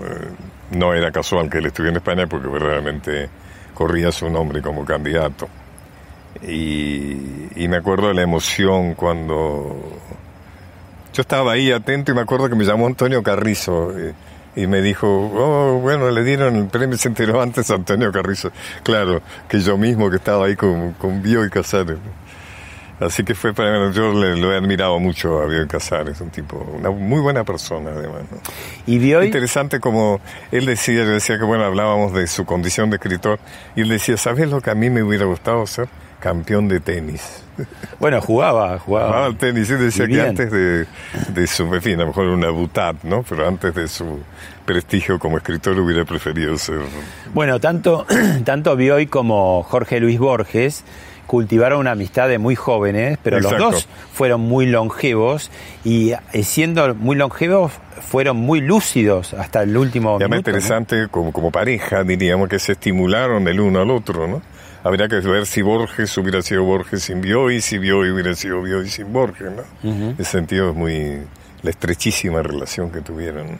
[0.70, 3.28] No era casual que él estuviera en España porque realmente
[3.74, 5.48] corría su nombre como candidato.
[6.42, 10.00] Y, me acuerdo de la emoción cuando
[11.12, 14.14] yo estaba ahí atento y me acuerdo que me llamó Antonio Carrizo eh,
[14.56, 18.50] y me dijo, oh, bueno, le dieron el premio, se antes a Antonio Carrizo.
[18.82, 21.98] Claro, que yo mismo que estaba ahí con, con Bio y Casares.
[23.00, 26.28] Así que fue para mí, yo le, lo he admirado mucho a Bioy Casares, un
[26.28, 28.22] tipo, una muy buena persona además.
[28.30, 28.38] ¿no?
[28.86, 30.20] Y Bioy, Interesante como
[30.52, 33.38] él decía, yo decía que bueno, hablábamos de su condición de escritor,
[33.74, 35.88] y él decía, ¿sabes lo que a mí me hubiera gustado ser?
[36.20, 37.42] Campeón de tenis.
[37.98, 39.06] bueno, jugaba, jugaba.
[39.06, 40.86] Jugaba al tenis, y decía Y que antes de,
[41.28, 43.22] de su, en fin, a lo mejor una butat, ¿no?
[43.22, 44.20] Pero antes de su
[44.66, 46.80] prestigio como escritor hubiera preferido ser...
[47.32, 48.06] Bueno, tanto,
[48.44, 50.84] tanto Bioy como Jorge Luis Borges
[51.30, 53.58] cultivaron una amistad de muy jóvenes, pero Exacto.
[53.58, 55.52] los dos fueron muy longevos
[55.84, 60.50] y eh, siendo muy longevos fueron muy lúcidos hasta el último Y además minuto.
[60.50, 60.56] ¿no?
[60.56, 64.42] interesante como, como pareja, diríamos, que se estimularon el uno al otro, ¿no?
[64.82, 68.88] Habría que ver si Borges hubiera sido Borges sin Bioy, si Bioy hubiera sido Bioy
[68.88, 69.88] sin Borges, ¿no?
[69.88, 71.22] En ese sentido es muy
[71.62, 73.56] la estrechísima relación que tuvieron.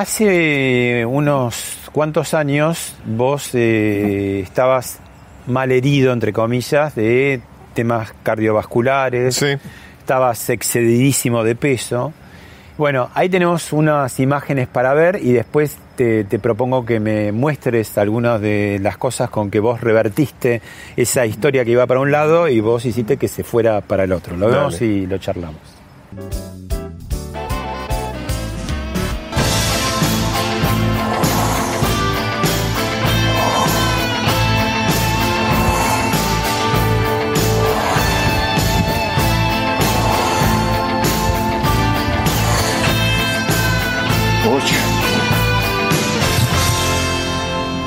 [0.00, 4.98] Hace unos cuantos años vos eh, estabas
[5.46, 7.42] mal herido, entre comillas, de
[7.74, 9.58] temas cardiovasculares, Sí.
[9.98, 12.14] estabas excedidísimo de peso.
[12.78, 17.98] Bueno, ahí tenemos unas imágenes para ver y después te, te propongo que me muestres
[17.98, 20.62] algunas de las cosas con que vos revertiste
[20.96, 24.12] esa historia que iba para un lado y vos hiciste que se fuera para el
[24.12, 24.34] otro.
[24.38, 24.56] Lo Dale.
[24.60, 25.60] vemos y lo charlamos.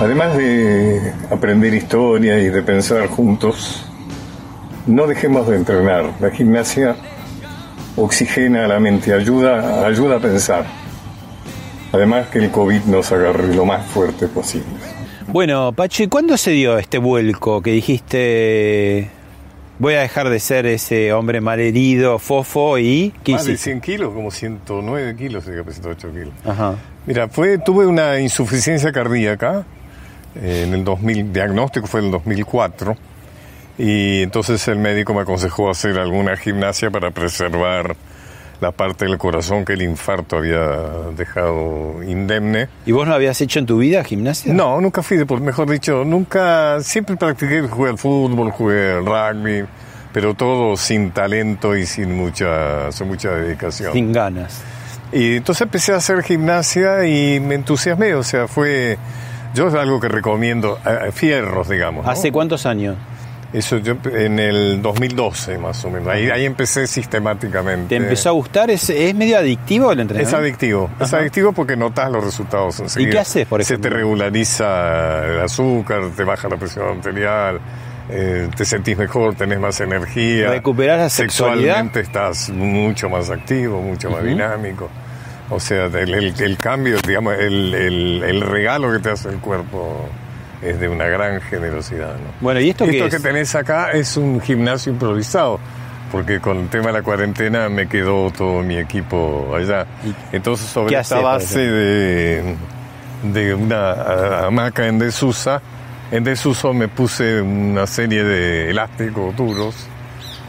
[0.04, 3.86] Además de aprender historia y de pensar juntos,
[4.86, 6.12] no dejemos de entrenar.
[6.20, 6.98] La gimnasia
[7.96, 10.66] oxigena la mente, ayuda, ayuda a pensar.
[11.94, 14.68] Además que el COVID nos agarre lo más fuerte posible.
[15.30, 19.10] Bueno, Pachi, ¿cuándo se dio este vuelco que dijiste
[19.80, 23.72] voy a dejar de ser ese hombre malherido, fofo y qué Más de hiciste?
[23.72, 26.34] 100 kilos, como 109 kilos, que 108 kilos.
[26.44, 26.76] Ajá.
[27.06, 29.66] Mira, fue, tuve una insuficiencia cardíaca
[30.36, 32.98] en el 2000, diagnóstico fue en el 2004,
[33.78, 37.96] y entonces el médico me aconsejó hacer alguna gimnasia para preservar
[38.62, 40.60] la parte del corazón que el infarto había
[41.18, 42.70] dejado indemne.
[42.86, 44.54] ¿Y vos no habías hecho en tu vida gimnasia?
[44.54, 49.66] No, nunca fui deporte, mejor dicho, nunca, siempre practiqué, jugué al fútbol, jugué al rugby,
[50.14, 53.92] pero todo sin talento y sin mucha, sin mucha dedicación.
[53.92, 54.62] Sin ganas.
[55.12, 58.98] Y entonces empecé a hacer gimnasia y me entusiasmé, o sea, fue,
[59.54, 62.06] yo es algo que recomiendo, eh, fierros, digamos.
[62.06, 62.12] ¿no?
[62.12, 62.96] ¿Hace cuántos años?
[63.54, 67.90] Eso yo en el 2012 más o menos, ahí, ahí empecé sistemáticamente.
[67.90, 68.72] ¿Te empezó a gustar?
[68.72, 70.38] ¿Es, es medio adictivo el Es entrenamiento?
[70.38, 73.12] adictivo, es adictivo porque notas los resultados enseguida.
[73.12, 73.92] qué haces, por Se ejemplo?
[73.92, 77.60] te regulariza el azúcar, te baja la presión arterial,
[78.10, 80.50] eh, te sentís mejor, tenés más energía.
[80.50, 81.76] ¿Recuperás la sexualidad?
[81.76, 84.90] Sexualmente estás mucho más activo, mucho más dinámico.
[85.54, 90.08] O sea, el, el- el cambio, digamos, el, regalo que te hace el cuerpo
[90.62, 92.14] es de una gran generosidad.
[92.14, 92.32] ¿no?
[92.42, 93.16] Bueno, ¿y esto qué Esto es?
[93.16, 95.60] que tenés acá es un gimnasio improvisado,
[96.12, 99.86] porque con el tema de la cuarentena me quedó todo mi equipo allá.
[100.32, 102.56] Entonces, sobre esta base de,
[103.24, 105.62] de una hamaca en desusa,
[106.12, 109.76] en desuso me puse una serie de elásticos duros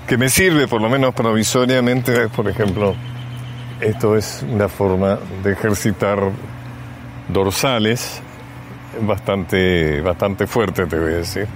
[0.06, 2.94] que me sirve, por lo menos provisoriamente, por ejemplo,
[3.84, 6.18] esto es una forma de ejercitar
[7.28, 8.22] dorsales
[9.02, 11.46] bastante, bastante fuerte, te voy a decir.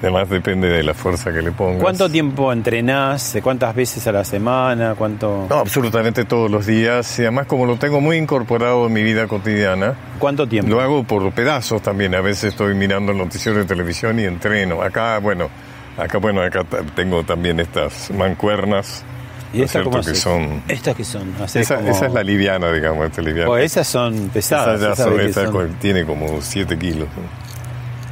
[0.00, 1.82] Además depende de la fuerza que le pongas.
[1.82, 3.36] ¿Cuánto tiempo entrenás?
[3.42, 4.94] ¿Cuántas veces a la semana?
[4.96, 7.18] ¿Cuánto, No, absolutamente todos los días.
[7.18, 10.70] Y además como lo tengo muy incorporado en mi vida cotidiana, ¿Cuánto tiempo?
[10.70, 12.14] lo hago por pedazos también.
[12.14, 14.82] A veces estoy mirando el noticiero de televisión y entreno.
[14.82, 15.48] Acá, bueno,
[15.96, 19.04] acá, bueno, acá tengo también estas mancuernas.
[19.52, 20.62] ¿Y ¿no es estas cómo que son...
[20.68, 21.34] ¿Estas qué son?
[21.54, 23.50] Esa, como- esa es la liviana, digamos, esta liviana.
[23.50, 24.80] O esas son pesadas.
[24.80, 27.08] Esa son- que esta son- tiene como 7 kilos.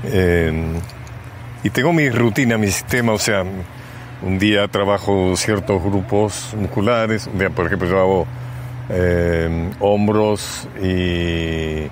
[0.05, 0.53] Eh,
[1.63, 3.45] y tengo mi rutina, mi sistema, o sea,
[4.23, 8.27] un día trabajo ciertos grupos musculares, un día, por ejemplo, yo hago
[8.89, 11.89] eh, hombros y,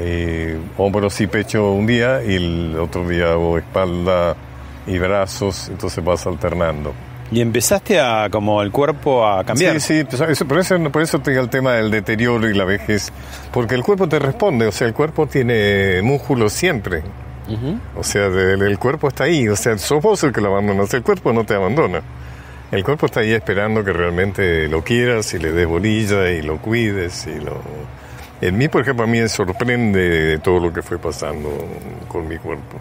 [0.00, 4.36] y hombros y pecho un día y el otro día hago espalda
[4.86, 6.94] y brazos, entonces vas alternando.
[7.32, 9.80] Y empezaste a, como el cuerpo a cambiar.
[9.80, 12.64] Sí, sí, pues, eso- por, eso, por eso te el tema del deterioro y la
[12.64, 13.10] vejez,
[13.52, 17.02] porque el cuerpo te responde, o sea, el cuerpo tiene músculos siempre.
[17.96, 21.02] O sea, el cuerpo está ahí, o sea, sos vos el que lo abandonas, el
[21.02, 22.00] cuerpo no te abandona.
[22.72, 26.58] El cuerpo está ahí esperando que realmente lo quieras y le des bolilla y lo
[26.58, 27.60] cuides y lo...
[28.40, 31.50] En mí, por ejemplo, a mí me sorprende todo lo que fue pasando
[32.08, 32.78] con mi cuerpo.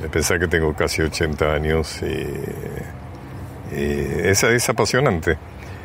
[0.00, 2.26] De pensar que tengo casi 80 años y,
[3.76, 5.36] y es, es apasionante.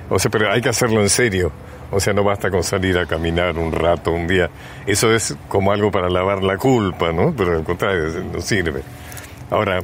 [0.09, 1.51] O sea, pero hay que hacerlo en serio.
[1.91, 4.49] O sea, no basta con salir a caminar un rato, un día.
[4.87, 7.33] Eso es como algo para lavar la culpa, ¿no?
[7.35, 8.81] Pero al contrario, no sirve.
[9.49, 9.79] Ahora,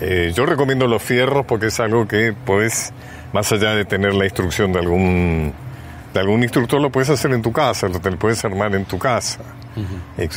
[0.00, 2.92] eh, yo recomiendo los fierros porque es algo que puedes,
[3.32, 5.52] más allá de tener la instrucción de algún,
[6.12, 8.84] de algún instructor, lo puedes hacer en tu casa, lo te lo puedes armar en
[8.84, 9.38] tu casa.
[10.16, 10.34] Es-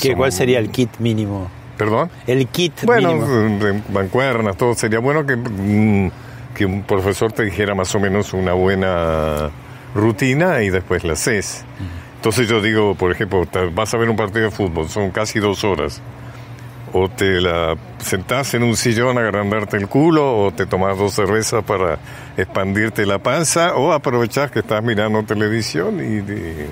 [0.00, 1.48] ¿Qué, son- ¿Cuál sería el kit mínimo?
[1.76, 2.10] ¿Perdón?
[2.26, 3.64] El kit Bueno, mínimo.
[3.64, 4.74] de mancuernas, todo.
[4.74, 6.10] Sería bueno que, mm,
[6.54, 9.50] que un profesor te dijera más o menos una buena
[9.94, 11.64] rutina y después la haces.
[12.16, 15.64] Entonces yo digo, por ejemplo, vas a ver un partido de fútbol, son casi dos
[15.64, 16.00] horas.
[16.92, 21.14] O te la sentás en un sillón a agrandarte el culo, o te tomás dos
[21.14, 21.98] cervezas para
[22.36, 26.66] expandirte la panza, o aprovechás que estás mirando televisión y, y,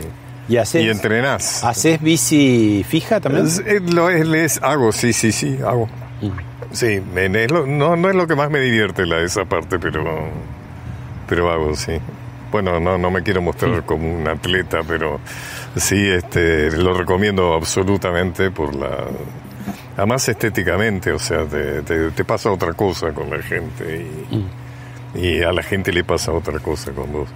[0.49, 1.63] ¿Y haces, y entrenás.
[1.63, 3.47] ¿Haces bici fija también?
[3.47, 5.89] Es, es lo, es- es- hago, sí, sí, sí, hago.
[6.73, 10.03] Sí, es lo- no, no es lo que más me divierte la, esa parte, pero,
[11.27, 11.93] pero hago, sí.
[12.51, 15.21] Bueno, no, no me quiero mostrar como un atleta, pero
[15.77, 19.05] sí, este, lo recomiendo absolutamente por la...
[19.97, 24.07] Además estéticamente, o sea, te, te- te pasa otra cosa con la gente
[25.15, 27.29] y, y a la gente le pasa otra cosa con vos.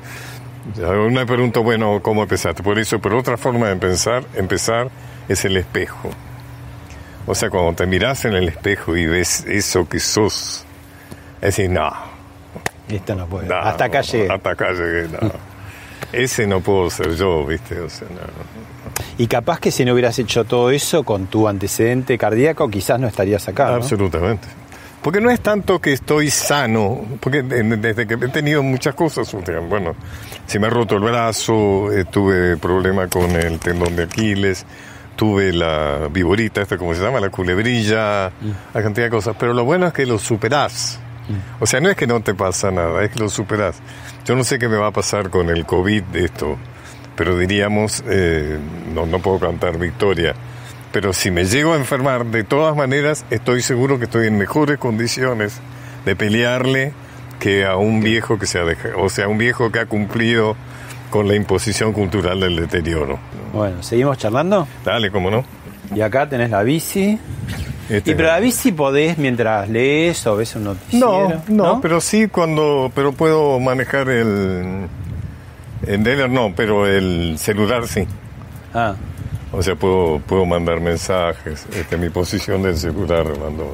[0.78, 2.62] Una pregunta, bueno, ¿cómo empezaste?
[2.62, 4.88] Por eso, pero otra forma de empezar, empezar
[5.28, 6.08] es el espejo.
[7.26, 10.64] O sea, cuando te miras en el espejo y ves eso que sos,
[11.36, 11.90] es decir, no,
[12.88, 13.48] Esto no puede.
[13.48, 14.32] no, Hasta acá llegué.
[14.32, 15.52] Hasta acá llegué, no.
[16.12, 17.80] Ese no puedo ser yo, ¿viste?
[17.80, 18.20] O sea, no.
[19.18, 23.06] Y capaz que si no hubieras hecho todo eso con tu antecedente cardíaco, quizás no
[23.06, 23.68] estarías acá.
[23.68, 23.74] ¿no?
[23.76, 24.48] Absolutamente.
[25.00, 29.34] Porque no es tanto que estoy sano, porque de- desde que he tenido muchas cosas,
[29.68, 29.94] bueno,
[30.46, 34.64] se me ha roto el brazo, eh, tuve problema con el tendón de Aquiles,
[35.16, 38.30] tuve la viborita, esta como se llama, la culebrilla,
[38.74, 40.98] la cantidad de cosas, pero lo bueno es que lo superás.
[41.60, 43.80] O sea, no es que no te pasa nada, es que lo superás.
[44.24, 46.58] Yo no sé qué me va a pasar con el COVID de esto,
[47.16, 48.58] pero diríamos, eh,
[48.94, 50.34] no, no puedo cantar victoria,
[50.92, 54.78] pero si me llego a enfermar, de todas maneras, estoy seguro que estoy en mejores
[54.78, 55.60] condiciones
[56.04, 56.92] de pelearle
[57.38, 60.56] que a un viejo que se ha dejado, o sea, un viejo que ha cumplido
[61.12, 63.18] con la imposición cultural del deterioro.
[63.52, 64.66] Bueno, ¿seguimos charlando?
[64.82, 65.44] Dale, ¿cómo no?
[65.94, 67.18] Y acá tenés la bici.
[67.90, 71.42] Este- Y pero la bici podés mientras lees o ves un No, noticiero.
[71.48, 74.86] no, pero sí cuando, pero puedo manejar el,
[75.86, 78.06] el dealer no, pero el celular sí.
[78.72, 78.94] Ah,
[79.52, 81.66] O sea, puedo, puedo mandar mensajes.
[81.74, 83.70] Este, mi posición del celular mando,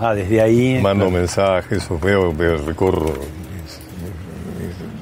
[0.00, 0.80] ah, desde ahí.
[0.82, 3.12] mando mensajes o veo, veo, recorro.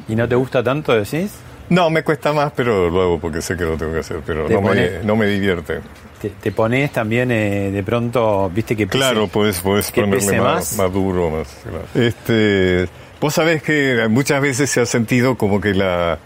[0.08, 1.30] ¿Y no te gusta tanto, decís?
[1.68, 4.48] No, me cuesta más, pero lo hago porque sé que lo tengo que hacer, pero
[4.48, 5.80] no me, no me divierte.
[6.20, 10.76] Te, te pones también eh, de pronto, viste que pese- Claro, puedes, puedes ponerle más.
[10.76, 11.48] más duro, más.
[11.62, 11.84] claro.
[11.94, 12.88] Este,
[13.20, 16.18] vos sabés que muchas veces se ha sentido como que la,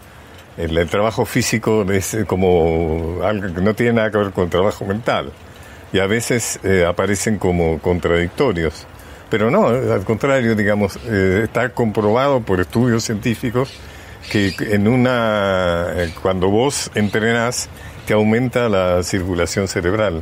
[0.57, 4.49] el, el trabajo físico es como algo que no tiene nada que ver con el
[4.49, 5.31] trabajo mental.
[5.91, 8.85] Y a veces eh, aparecen como contradictorios.
[9.29, 13.73] Pero no, al contrario, digamos, eh, está comprobado por estudios científicos
[14.29, 17.69] que en una, eh, cuando vos entrenás,
[18.05, 20.21] te aumenta la circulación cerebral.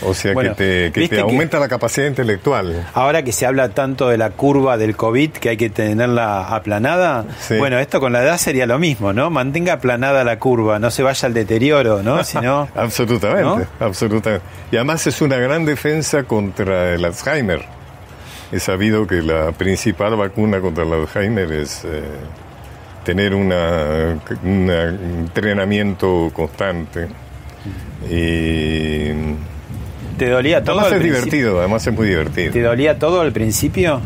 [0.00, 2.86] O sea Bueno, que te, que te que- aumenta la capacidad intelectual.
[2.94, 7.24] Ahora que se habla tanto de la curva del COVID, que hay que tenerla aplanada,
[7.40, 7.56] Sí.
[7.56, 9.28] bueno, esto con la edad sería lo mismo, ¿no?
[9.28, 12.22] Mantenga aplanada la curva, no se vaya al deterioro, ¿no?
[12.22, 13.42] Si no, Absolutamente,
[13.80, 13.84] ¿No?
[13.86, 14.44] absolutamente.
[14.70, 17.64] Y además es una gran defensa contra el Alzheimer.
[18.52, 22.02] He sabido que la principal vacuna contra el Alzheimer es eh,
[23.08, 27.06] tener una, un entrenamiento constante.
[28.10, 29.08] Y
[30.18, 31.16] ¿te dolía todo además es principio?
[31.24, 32.52] divertido, además es muy divertido.
[32.52, 34.02] ¿Te dolía todo al principio?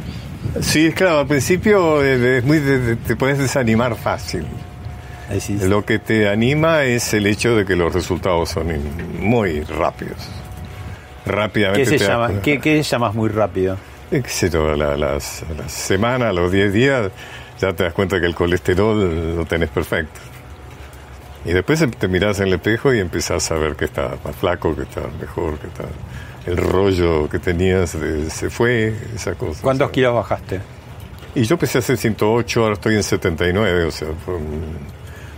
[0.60, 4.44] Sí, claro, al principio eh, es muy de- te puedes desanimar fácil.
[5.62, 8.68] Lo que te anima es el hecho de que los resultados son
[9.18, 10.28] muy rápidos.
[11.26, 12.30] Rápidamente ¿Qué se llama?
[12.40, 13.76] ¿Qué, qué llamas muy rápido?
[14.12, 17.10] Eh, qué sé yo, la- las, las semanas, los 10 días,
[17.62, 20.20] ya te das cuenta que el colesterol lo tenés perfecto.
[21.44, 24.74] Y después te mirás en el espejo y empezás a ver que estás más flaco,
[24.76, 25.84] que estás mejor, que está
[26.46, 29.60] el rollo que tenías de- se fue, esa cosa.
[29.62, 29.94] ¿Cuántos ¿sabes?
[29.94, 30.60] kilos bajaste?
[31.34, 34.76] Y yo empecé a hacer 108, ahora estoy en 79, o sea, fue un-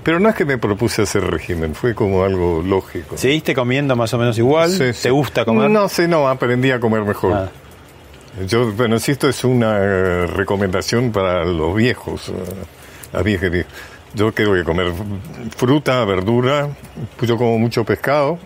[0.03, 3.17] pero no es que me propuse hacer régimen, fue como algo lógico.
[3.17, 4.71] ¿Seguiste comiendo más o menos igual?
[4.71, 5.09] Sí, ¿Te sí.
[5.11, 5.71] gusta comer?
[5.71, 7.33] No sé, no, aprendí a comer mejor.
[7.35, 7.49] Ah.
[8.49, 12.33] Yo, bueno, si esto es una eh, recomendación para los viejos, eh,
[13.13, 13.51] las viejas.
[13.51, 13.67] vie-
[14.15, 14.93] Yo creo que comer
[15.57, 16.69] fruta, verdura,
[17.23, 18.39] yo como mucho pescado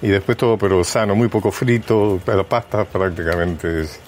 [0.00, 4.00] y después todo, pero sano, muy poco frito, la pasta prácticamente es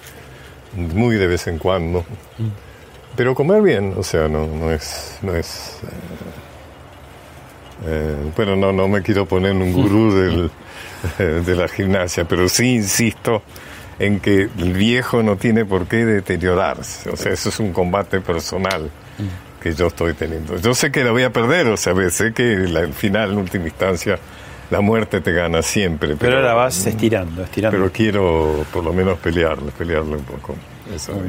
[0.75, 2.03] muy de vez en cuando.
[3.15, 5.79] Pero comer bien, o sea, no, no es, no es.
[5.83, 5.87] eh,
[7.87, 10.51] eh, bueno, no, no me quiero poner un gurú del,
[11.45, 13.41] de la gimnasia, pero sí insisto
[14.05, 17.09] en que el viejo no tiene por qué deteriorarse.
[17.09, 18.89] O sea, eso es un combate personal
[19.61, 20.57] que yo estoy teniendo.
[20.57, 23.37] Yo sé que lo voy a perder, o sea, sé que la- al final, en
[23.37, 24.17] última instancia,
[24.71, 26.15] la muerte te gana siempre.
[26.15, 27.77] Pero ahora vas estirando, estirando.
[27.77, 30.55] Pero quiero por lo menos pelearle, pelearle un poco.
[30.95, 31.19] Eso es-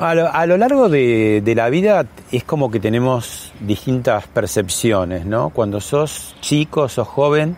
[0.00, 5.24] A lo, a lo largo de, de la vida es como que tenemos distintas percepciones,
[5.26, 5.50] ¿no?
[5.50, 7.56] Cuando sos chico, sos joven,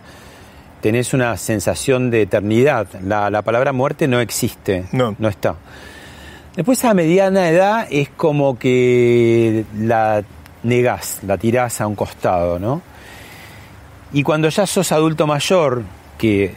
[0.81, 2.87] tenés una sensación de eternidad.
[3.03, 5.15] La, la palabra muerte no existe, No.
[5.19, 5.55] no está.
[6.55, 10.21] Después a mediana edad es como que la
[10.63, 12.81] negás, la tirás a un costado, ¿no?
[14.11, 15.83] Y cuando ya sos adulto mayor,
[16.17, 16.53] que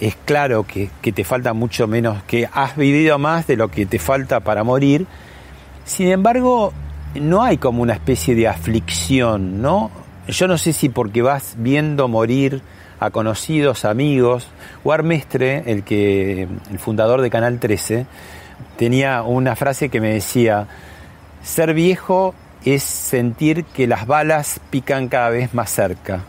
[0.00, 3.86] es claro que, que te falta mucho menos, que has vivido más de lo que
[3.86, 5.06] te falta para morir,
[5.86, 6.74] sin embargo,
[7.14, 9.90] no hay como una especie de aflicción, ¿no?
[10.28, 12.60] Yo no sé si porque vas viendo morir
[13.00, 14.48] a conocidos, amigos,
[14.84, 18.06] o Armestre, el que el fundador de Canal 13,
[18.76, 20.66] tenía una frase que me decía,
[21.42, 22.34] ser viejo
[22.64, 26.20] es sentir que las balas pican cada vez más cerca.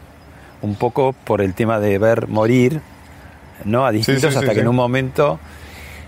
[0.61, 2.81] Un poco por el tema de ver morir,
[3.65, 3.85] ¿no?
[3.85, 5.39] A distintos sí, hasta sí, que en un momento.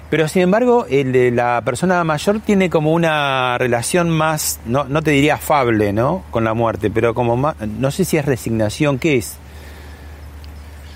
[0.10, 5.02] Pero sin embargo, el de la persona mayor tiene como una relación más, no, no
[5.02, 6.24] te diría afable, ¿no?
[6.32, 9.38] Con la muerte, pero como más, no sé si es resignación, ¿qué es?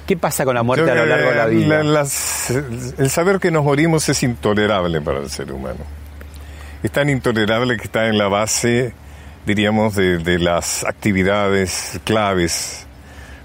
[0.08, 1.84] ¿Qué pasa con la muerte Yo, a lo largo de la vida?
[1.84, 5.80] las- el saber que nos morimos es intolerable para el ser humano.
[6.84, 8.94] Es tan intolerable que está en la base,
[9.48, 12.86] diríamos, de, de las actividades claves.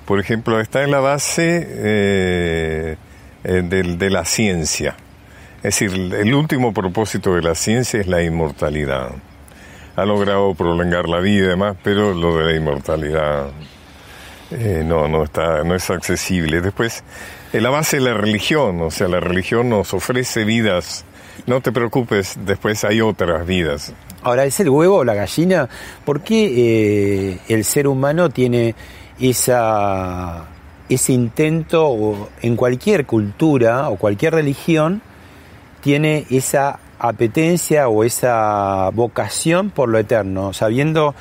[0.04, 2.96] Por ejemplo, está en la base eh,
[3.44, 4.96] eh, del- de, la ciencia.
[5.62, 9.12] Es decir, el último propósito de la ciencia es la inmortalidad.
[9.96, 13.48] Ha logrado prolongar la vida y demás, pero lo de la inmortalidad
[14.51, 16.61] eh, no, no está, no es accesible.
[16.61, 17.03] Después,
[17.53, 21.05] la base de la religión, o sea, la religión nos ofrece vidas.
[21.46, 23.92] No te preocupes, después hay otras vidas.
[24.22, 25.68] Ahora, ¿es el huevo o la gallina?
[26.05, 28.74] ¿Por qué eh, el ser humano tiene
[29.18, 30.44] esa,
[30.88, 35.01] ese intento, o en cualquier cultura o cualquier religión,
[35.80, 41.14] tiene esa apetencia o esa vocación por lo eterno, sabiendo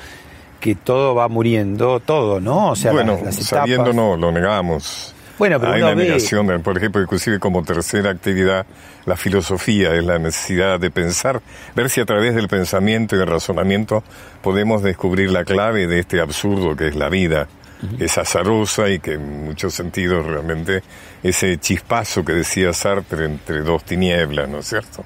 [0.60, 2.70] que todo va muriendo, todo, ¿no?
[2.70, 5.14] O sea, bueno, las, las sabiendo no, lo negamos.
[5.38, 8.66] Bueno, pero Hay una ve- negación, por ejemplo, inclusive como tercera actividad,
[9.06, 11.40] la filosofía es la necesidad de pensar,
[11.74, 14.04] ver si a través del pensamiento y del razonamiento
[14.42, 17.48] podemos descubrir la clave de este absurdo que es la vida.
[17.98, 20.82] Es azarosa y que en muchos sentidos realmente
[21.22, 25.02] ese chispazo que decía Sartre entre dos tinieblas, ¿no es cierto?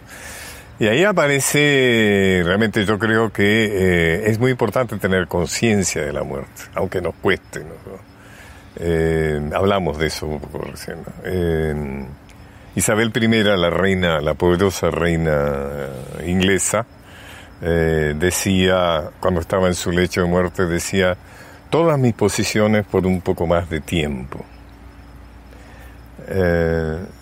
[0.80, 3.44] Y ahí aparece, realmente yo creo que
[4.24, 7.60] eh, es muy importante tener conciencia de la muerte, aunque nos cueste.
[7.60, 7.74] ¿no?
[8.80, 10.98] Eh, hablamos de eso un poco recién.
[11.24, 12.04] Eh,
[12.74, 15.86] Isabel I, la reina, la poderosa reina
[16.26, 16.84] inglesa,
[17.60, 21.16] decía, cuando estaba en su lecho de muerte, decía,
[21.70, 24.44] todas mis posiciones por un poco más de tiempo.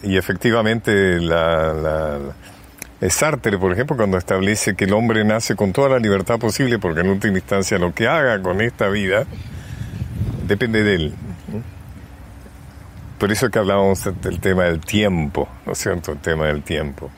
[0.03, 2.19] Y efectivamente la-
[3.11, 7.01] Sartre, por ejemplo, cuando establece que el hombre nace con toda la libertad posible, porque
[7.01, 9.25] en última instancia lo que haga con esta vida
[10.47, 11.15] depende de él.
[13.19, 16.13] Por eso que hablábamos del tema del tiempo, ¿no es cierto?
[16.13, 17.11] El tema del tiempo.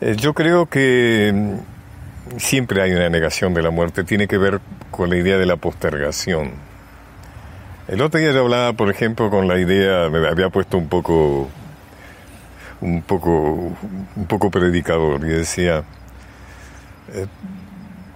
[0.00, 4.60] Eh, yo creo que mm, siempre hay una negación de la muerte, tiene que ver
[4.90, 6.52] con la idea de la postergación.
[7.86, 11.48] El otro día yo hablaba, por ejemplo, con la idea, me había puesto un poco,
[12.82, 13.30] un poco,
[14.16, 15.84] un poco predicador y decía,
[17.14, 17.26] eh,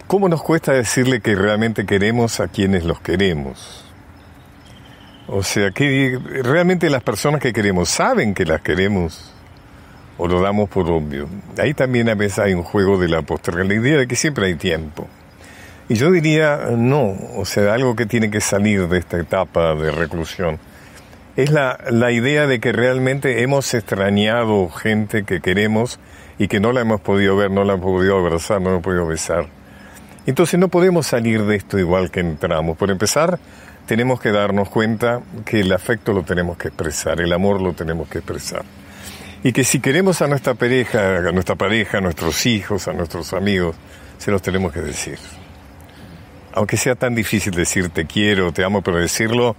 [0.07, 3.85] ¿cómo nos cuesta decirle que realmente queremos a quienes los queremos?
[5.29, 9.33] O sea, que realmente las personas que queremos saben que las queremos
[10.19, 11.29] o lo damos por obvio.
[11.59, 14.47] Ahí también a veces hay un juego de la postergación, la idea de que siempre
[14.47, 15.09] hay tiempo.
[15.89, 19.93] Y yo diría, no, o sea, algo que tiene que salir de esta etapa de
[19.93, 20.59] reclusión.
[21.37, 26.01] Es la, la idea de que realmente hemos extrañado gente que queremos
[26.39, 28.84] y que no la hemos podido ver, no la hemos podido abrazar, no la hemos
[28.84, 29.47] podido besar.
[30.26, 32.76] Entonces no podemos salir de esto igual que entramos.
[32.78, 33.39] Por empezar,
[33.87, 38.09] tenemos que darnos cuenta que el afecto lo tenemos que expresar, el amor lo tenemos
[38.09, 38.64] que expresar.
[39.45, 43.32] Y que si queremos a nuestra pareja, a nuestra pareja, a nuestros hijos, a nuestros
[43.32, 43.76] amigos,
[44.18, 45.18] se los tenemos que decir.
[46.53, 49.55] Aunque sea tan difícil decir te quiero, te amo, pero decirlo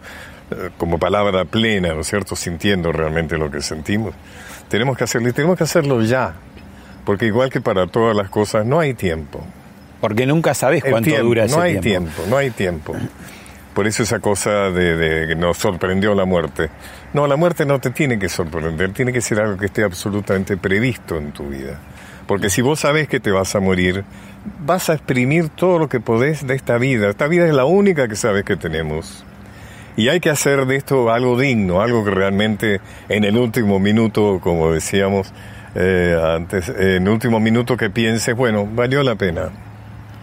[0.78, 2.36] como palabra plena, ¿no es cierto?
[2.36, 4.14] Sintiendo realmente lo que sentimos.
[4.70, 6.34] Tenemos que hacerlo y tenemos que hacerlo ya.
[7.06, 9.43] Porque igual que para todas las cosas, no hay tiempo.
[10.02, 12.12] Porque nunca sabes cuánto dura ese No hay tiempo.
[12.12, 12.95] tiempo, no hay tiempo.
[13.74, 16.70] Por eso esa cosa de, de que nos sorprendió la muerte.
[17.14, 20.58] No, la muerte no te tiene que sorprender, tiene que ser algo que esté absolutamente
[20.58, 21.80] previsto en tu vida.
[22.26, 24.04] Porque si vos sabés que te vas a morir,
[24.60, 27.10] vas a exprimir todo lo que podés de esta vida.
[27.10, 29.24] Esta vida es la única que sabes que tenemos.
[29.98, 34.39] Y hay que hacer de esto algo digno, algo que realmente en el último minuto,
[34.39, 35.34] como decíamos
[35.74, 39.50] eh, antes, en el último minuto que pienses, bueno, valió la pena,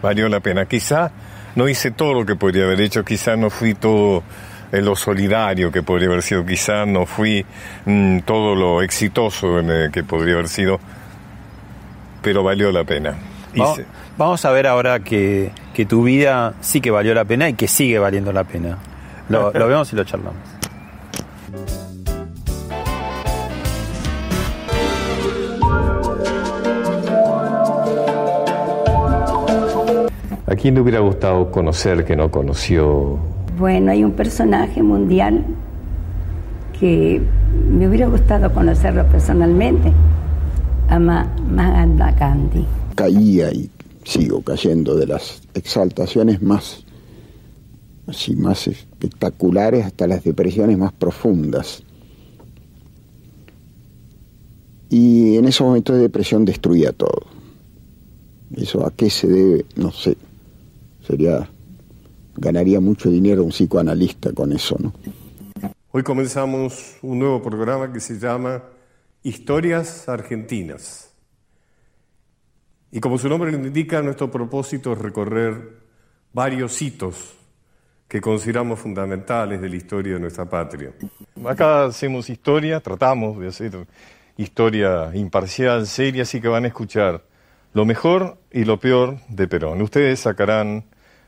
[0.00, 0.66] valió la pena.
[0.66, 1.10] Quizá
[1.56, 4.22] no hice todo lo que podría haber hecho, quizá no fui todo
[4.70, 7.44] eh, lo solidario que podría haber sido, quizá no fui
[7.84, 10.78] mm, todo lo exitoso en, eh, que podría haber sido,
[12.22, 13.16] pero valió la pena.
[14.16, 17.66] Vamos, a ver ahora que, que tu vida sí que valió la pena y que
[17.66, 18.78] sigue valiendo la pena.
[19.28, 20.42] Lo, lo vemos y lo charlamos.
[30.46, 33.18] ¿A quién le hubiera gustado conocer que no conoció?
[33.58, 35.44] Bueno, hay un personaje mundial
[36.78, 37.20] que
[37.70, 39.92] me hubiera gustado conocerlo personalmente,
[40.88, 42.64] a Ma- Mahatma Gandhi.
[42.94, 43.70] caía y
[44.04, 46.83] sigo cayendo de las exaltaciones más
[48.06, 51.82] así más espectaculares hasta las depresiones más profundas.
[54.90, 57.26] Y en esos momentos de depresión destruía todo.
[58.54, 60.16] Eso a qué se debe, no sé.
[61.06, 61.48] Sería
[62.36, 64.92] ganaría mucho dinero un psicoanalista con eso, ¿no?
[65.90, 68.64] Hoy comenzamos un nuevo programa que se llama
[69.22, 71.12] Historias Argentinas.
[72.90, 75.78] Y como su nombre indica, nuestro propósito es recorrer
[76.32, 77.34] varios hitos
[78.08, 80.92] que consideramos fundamentales de la historia de nuestra patria.
[81.44, 83.86] Acá hacemos historia, tratamos de hacer
[84.36, 87.22] historia imparcial, seria, así que van a escuchar
[87.72, 89.82] lo mejor y lo peor de Perón.
[89.82, 90.84] Ustedes sacarán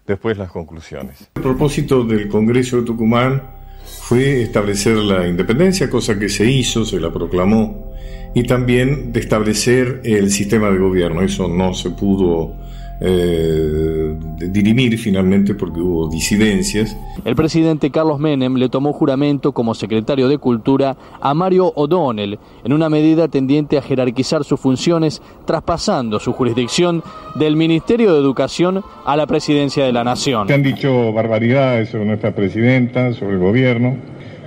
[0.07, 1.29] después las conclusiones.
[1.35, 3.43] El propósito del Congreso de Tucumán
[3.85, 7.93] fue establecer la independencia, cosa que se hizo, se la proclamó,
[8.35, 11.22] y también de establecer el sistema de gobierno.
[11.22, 12.55] Eso no se pudo
[13.01, 16.97] eh, dirimir finalmente porque hubo disidencias.
[17.25, 22.73] El presidente Carlos Menem le tomó juramento como secretario de Cultura a Mario O'Donnell en
[22.73, 27.03] una medida tendiente a jerarquizar sus funciones, traspasando su jurisdicción
[27.35, 30.49] del Ministerio de Educación a la Presidencia de la Nación.
[30.49, 33.97] Se han dicho barbaridades sobre nuestra presidenta, sobre el gobierno.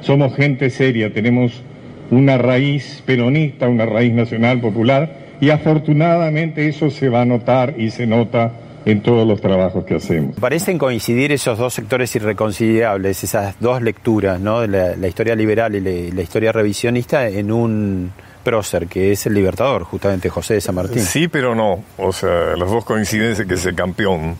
[0.01, 1.61] Somos gente seria, tenemos
[2.09, 7.91] una raíz peronista, una raíz nacional popular y afortunadamente eso se va a notar y
[7.91, 8.51] se nota
[8.85, 10.35] en todos los trabajos que hacemos.
[10.39, 14.65] Parecen coincidir esos dos sectores irreconciliables, esas dos lecturas, ¿no?
[14.65, 18.11] la, la historia liberal y la, la historia revisionista en un
[18.43, 21.01] prócer, que es el libertador, justamente José de San Martín.
[21.01, 21.83] Sí, pero no.
[21.97, 24.35] O sea, las dos coinciden en que es el campeón.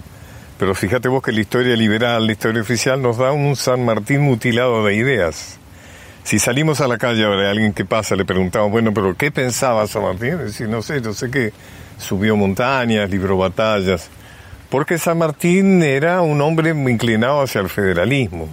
[0.57, 4.21] Pero fíjate vos que la historia liberal, la historia oficial, nos da un San Martín
[4.21, 5.58] mutilado de ideas.
[6.23, 9.31] Si salimos a la calle ahora y alguien que pasa le preguntamos, bueno, pero ¿qué
[9.31, 10.37] pensaba San Martín?
[10.37, 11.53] Decir, no sé, yo sé que
[11.97, 14.09] subió montañas, libró batallas.
[14.69, 18.47] Porque San Martín era un hombre inclinado hacia el federalismo.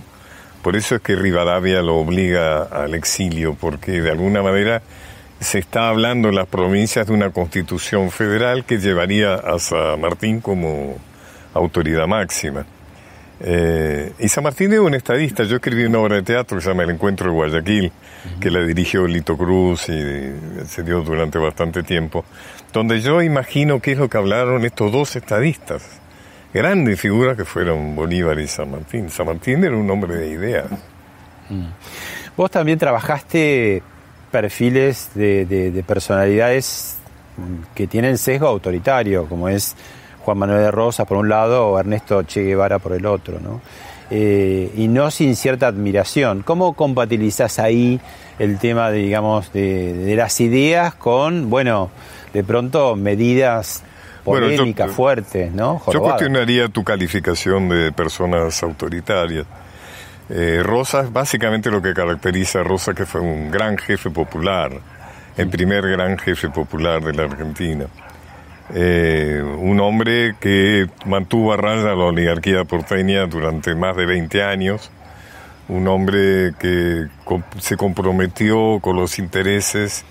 [0.63, 4.83] Por eso es que Rivadavia lo obliga al exilio, porque de alguna manera
[5.41, 10.41] se está hablando en las provincias de una constitución federal que llevaría a San Martín
[10.41, 10.97] como
[11.53, 12.67] autoridad máxima.
[13.41, 15.45] Eh, y San Martín es un estadista.
[15.45, 17.93] Yo escribí una obra de teatro que se llama El Encuentro de Guayaquil,
[18.41, 20.33] que la dirigió Lito Cruz y
[20.67, 22.25] se dio durante bastante tiempo,
[22.73, 25.87] donde yo imagino qué es lo que hablaron estos dos estadistas.
[26.55, 29.11] Grandes figuras que fueron Bolívar y San Martín.
[29.11, 30.67] San Martín era un hombre de ideas.
[32.37, 33.83] Vos también trabajaste
[34.31, 36.97] perfiles de, de- de personalidades
[37.75, 39.77] que tienen sesgo autoritario, como es
[40.27, 43.61] Juan Manuel de Rosas por un lado o Ernesto Che Guevara por el otro, ¿no?
[44.11, 46.43] Eh, y no sin cierta admiración.
[46.43, 48.01] ¿Cómo compatibilizás ahí
[48.41, 51.91] el tema, de, digamos, de, de las ideas con, bueno,
[52.33, 53.85] de pronto medidas
[54.25, 55.81] Bueno, yo- polémicas fuertes, ¿no?
[55.93, 59.47] Yo cuestionaría tu calificación de personas autoritarias.
[60.29, 64.73] Eh, Rosa es básicamente lo que caracteriza a Rosa, que fue un gran jefe popular,
[65.37, 67.87] el primer gran jefe popular de la Argentina.
[68.75, 74.91] Eh, un hombre que mantuvo a raya la oligarquía porteña durante más de 20 años,
[75.69, 77.07] un hombre que
[77.61, 80.05] se comprometió con los intereses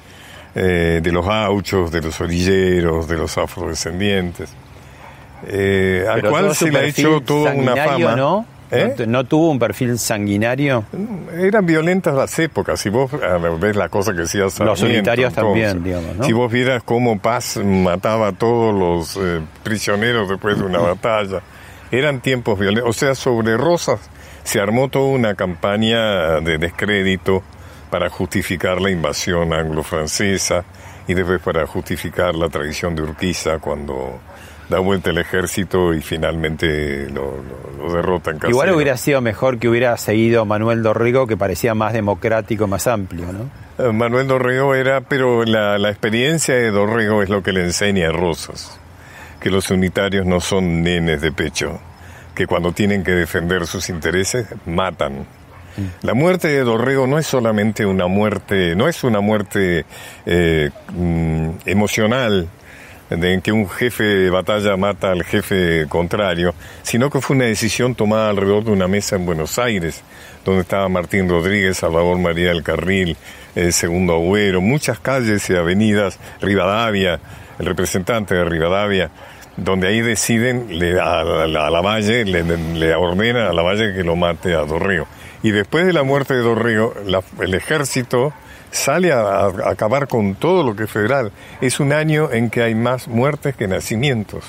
[0.55, 4.53] eh, de los gauchos, de los orilleros, de los afrodescendientes,
[5.47, 8.15] eh, al cual se le ha hecho toda una fama.
[8.15, 8.54] ¿no?
[8.71, 8.87] ¿Eh?
[8.89, 10.83] ¿No, tu- no tuvo un perfil sanguinario?
[11.37, 12.79] Eran violentas las épocas.
[12.79, 13.11] Si vos
[13.59, 16.23] ves la cosa que decía Sarmiento, unitarios también, digamos, ¿no?
[16.23, 21.41] Si vos vieras cómo Paz mataba a todos los eh, prisioneros después de una batalla,
[21.91, 22.89] eran tiempos violentos.
[22.89, 23.99] O sea, sobre Rosas
[24.43, 27.43] se armó toda una campaña de descrédito
[27.89, 30.65] para justificar la invasión anglo-francesa
[31.07, 34.19] y después para justificar la traición de Urquiza cuando
[34.69, 38.51] da vuelta el ejército y finalmente lo, lo, lo derrotan casi.
[38.51, 43.25] Igual hubiera sido mejor que hubiera seguido Manuel Dorrego, que parecía más democrático, más amplio,
[43.31, 43.49] ¿no?
[43.77, 48.09] Eh, Manuel Dorrego era, pero la, la experiencia de Dorrego es lo que le enseña
[48.09, 48.79] a Rosas,
[49.39, 51.79] que los unitarios no son nenes de pecho,
[52.33, 55.25] que cuando tienen que defender sus intereses, matan.
[56.03, 59.85] La muerte de Dorrego no es solamente una muerte, no es una muerte
[60.25, 62.47] eh, mm, emocional,
[63.09, 66.53] de en que un jefe de batalla mata al jefe contrario,
[66.83, 70.01] sino que fue una decisión tomada alrededor de una mesa en Buenos Aires,
[70.43, 73.15] donde estaba Martín Rodríguez, Salvador María del Carril,
[73.55, 77.19] eh, Segundo Agüero, muchas calles y avenidas, Rivadavia,
[77.59, 79.09] el representante de Rivadavia,
[79.57, 84.15] donde ahí deciden, le, a, a- la Valle, le, ordena a la Valle que lo
[84.15, 85.07] mate a Dorrego.
[85.43, 86.93] Y después de la muerte de Dorrego,
[87.39, 88.33] el ejército
[88.75, 91.31] sale a, acabar con todo lo que es federal.
[91.61, 94.43] Es un año en que hay más muertes que nacimientos.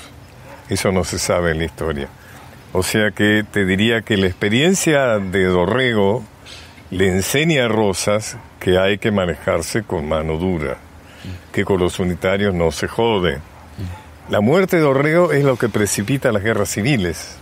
[0.69, 2.09] Eso no se sabe en la historia.
[2.73, 6.23] O sea que te diría que la experiencia de Dorrego
[6.91, 10.77] le enseña a Rosas que hay que manejarse con mano dura,
[11.51, 13.39] que con los unitarios no se jode.
[14.29, 17.37] La muerte de Dorrego es lo que precipita las guerras civiles,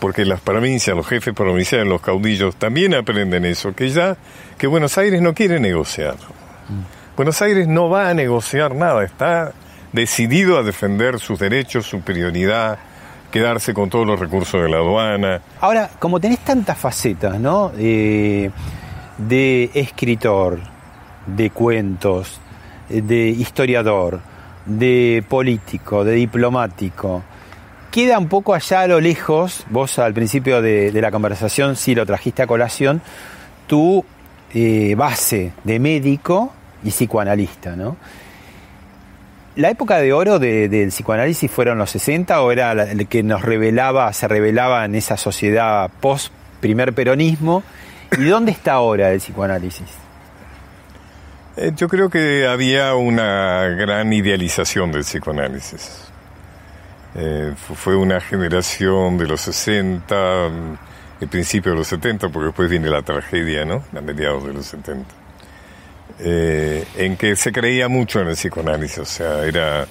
[0.00, 4.16] porque las provincias, los jefes provinciales, los caudillos también aprenden eso, que ya
[4.58, 6.16] que Buenos Aires no quiere negociar.
[7.16, 9.52] Buenos Aires no va a negociar nada, está
[9.92, 12.78] decidido a defender sus derechos, su prioridad,
[13.30, 15.40] quedarse con todos los recursos de la aduana.
[15.60, 17.72] Ahora, como tenés tantas facetas, ¿no?
[17.78, 18.50] Eh,
[19.18, 20.58] de escritor,
[21.26, 22.40] de cuentos,
[22.88, 24.20] eh, de historiador,
[24.66, 27.22] de político, de diplomático,
[27.90, 32.06] queda un poco allá a lo lejos, vos al principio de, la conversación sí lo
[32.06, 33.02] trajiste a colación,
[33.66, 34.04] tu
[34.54, 37.96] eh, base de médico y psicoanalista, ¿no?
[39.56, 43.42] ¿La época de oro de- del psicoanálisis fueron los 60 o era el que nos
[43.42, 47.62] revelaba, se revelaba en esa sociedad post primer peronismo?
[48.16, 49.86] ¿Y dónde está ahora el psicoanálisis?
[51.56, 56.09] Eh, yo creo que había una gran idealización del psicoanálisis.
[57.14, 62.46] Eh, fu- fue una generación de los 60, mm, el principio de los 70, porque
[62.46, 63.82] después viene la tragedia, ¿no?
[63.96, 65.06] A mediados de los 70.
[66.22, 69.86] Eh, en que se creía mucho en el psicoanálisis, o sea, era,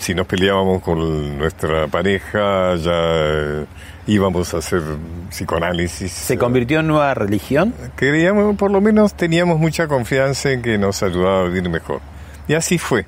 [0.00, 3.64] si nos peleábamos con nuestra pareja, ya eh,
[4.08, 4.82] íbamos a hacer
[5.30, 6.10] psicoanálisis.
[6.10, 7.74] ¿Se convirtió en nueva religión?
[7.94, 12.00] Creíamos, por lo menos teníamos mucha confianza en que nos ayudaba a vivir mejor.
[12.48, 13.06] Y así fue.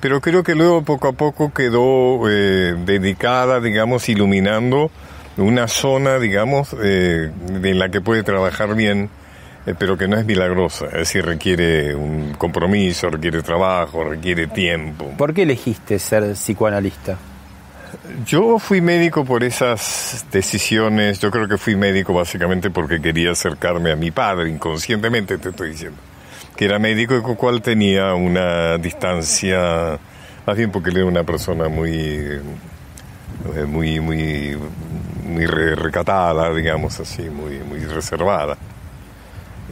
[0.00, 4.90] Pero creo que luego poco a poco quedó eh, dedicada, digamos, iluminando
[5.36, 9.10] una zona, digamos, eh, en la que puede trabajar bien,
[9.66, 10.86] eh, pero que no es milagrosa.
[10.86, 15.12] Es decir, requiere un compromiso, requiere trabajo, requiere tiempo.
[15.16, 17.18] ¿Por qué elegiste ser psicoanalista?
[18.24, 21.18] Yo fui médico por esas decisiones.
[21.18, 25.70] Yo creo que fui médico básicamente porque quería acercarme a mi padre, inconscientemente te estoy
[25.70, 26.09] diciendo.
[26.56, 29.98] Que era médico y con cual tenía una distancia,
[30.46, 32.40] más bien porque él era una persona muy, eh,
[33.66, 34.58] muy, muy,
[35.24, 38.56] muy re- recatada, digamos así, muy, muy reservada.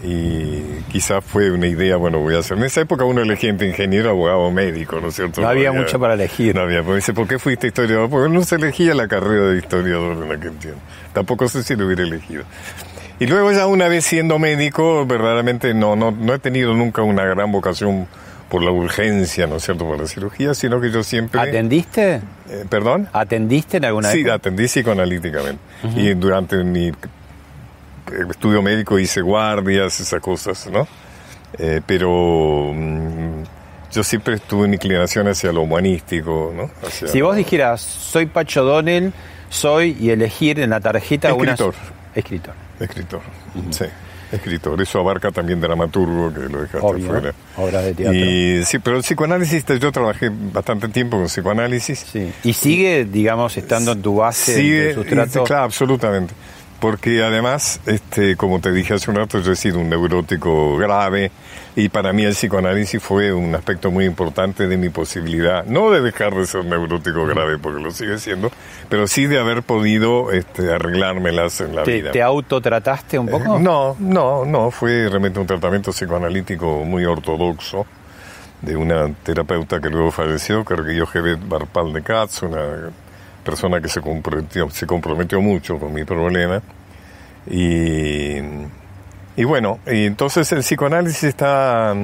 [0.03, 0.61] Y
[0.93, 2.57] quizás fue una idea, bueno, voy a hacer.
[2.57, 5.41] En esa época uno elegía entre ingeniero, abogado, médico, ¿no es cierto?
[5.41, 6.55] No había mucho para elegir.
[6.55, 8.09] No había, porque dice, ¿por qué fuiste historiador?
[8.09, 10.81] Porque no se elegía la carrera de historiador en aquel tiempo.
[11.13, 12.45] Tampoco sé si lo hubiera elegido.
[13.21, 17.25] Y luego ya una vez siendo médico, verdaderamente no, no, no he tenido nunca una
[17.25, 18.07] gran vocación
[18.49, 21.41] por la urgencia, ¿no es cierto?, por la cirugía, sino que yo siempre...
[21.41, 22.21] ¿Atendiste?
[22.49, 23.09] Eh, ¿Perdón?
[23.13, 24.35] ¿Atendiste en alguna Sí, época?
[24.35, 25.61] atendí psicoanalíticamente.
[25.97, 26.93] Y durante mi eh,
[28.31, 30.87] estudio médico hice guardias, esas cosas, ¿no?
[31.59, 33.43] Eh, pero mm,
[33.93, 36.71] yo siempre tuve una inclinación hacia lo humanístico, ¿no?
[36.87, 39.13] Hacia Si vos dijeras, soy Pacho Donel,
[39.51, 41.75] soy y elegir en la tarjeta Escritor.
[41.75, 42.15] una...
[42.15, 42.55] Escritor.
[42.81, 43.21] Escritor,
[43.71, 43.85] sí.
[44.31, 47.33] Escritor, eso abarca también dramaturgo, que lo dejaste Obvio, fuera.
[47.57, 48.15] obras de teatro.
[48.19, 52.05] Y sí, pero el psicoanálisis, yo trabajé bastante tiempo con psicoanálisis.
[52.45, 55.43] Y sigue, digamos, estando en tu base Sigue, de sustrato.
[55.43, 56.35] y- claro, absolutamente.
[56.81, 61.33] Porque además, este, como te dije hace un rato, yo he sido un neurótico grave
[61.75, 66.01] y para mí el psicoanálisis fue un aspecto muy importante de mi posibilidad, no de
[66.01, 68.53] dejar de ser neurótico grave, porque lo sigue siendo,
[68.89, 72.13] pero sí de haber podido este, arreglármelas en la ¿Te, vida.
[72.13, 73.57] te autotrataste un poco?
[73.57, 77.87] Eh, no, no, no, fue realmente un tratamiento psicoanalítico muy ortodoxo
[78.63, 82.91] de una terapeuta que luego falleció, que era Jochevet Barpal de Katz, una
[83.49, 86.61] persona que se comprometió, se comprometió mucho con mi problema.
[87.51, 88.37] Y,
[89.37, 91.95] y bueno, y entonces el psicoanálisis está...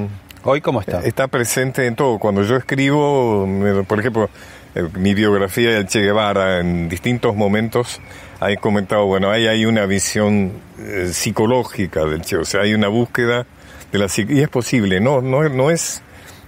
[0.43, 1.01] ¿Hoy cómo está?
[1.01, 2.19] Está presente en todo.
[2.19, 3.47] Cuando yo escribo,
[3.87, 4.31] por ejemplo,
[4.75, 8.01] eh, mi biografía del Che Guevara, en distintos momentos,
[8.41, 12.89] he comentado, bueno, ahí hay una visión eh, psicológica del Che, o sea, hay una
[12.89, 13.47] búsqueda
[13.93, 16.03] de la y es posible, no, no, no es,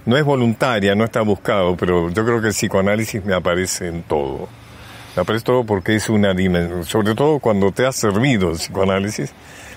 [0.05, 4.03] no es voluntaria, no está buscado, pero yo creo que el psicoanálisis me aparece en
[4.03, 4.49] todo.
[5.25, 9.33] Todo porque es una dimensión, sobre todo cuando te ha servido el psicoanálisis,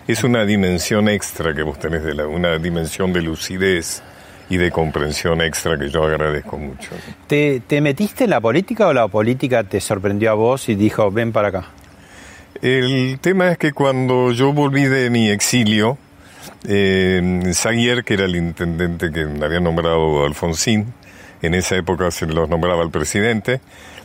[0.06, 4.02] es una dimensión extra que vos tenés, de la, una dimensión de lucidez
[4.50, 6.90] y de comprensión extra que yo agradezco mucho.
[7.26, 11.10] ¿Te, te metiste en la política o la política te sorprendió a vos y dijo,
[11.10, 11.66] ven para acá?
[12.60, 15.96] El tema es que cuando yo volví de mi exilio,
[16.68, 20.92] eh, Zaguier, que era el intendente que me había nombrado Alfonsín,
[21.42, 23.60] en esa época se los nombraba el presidente,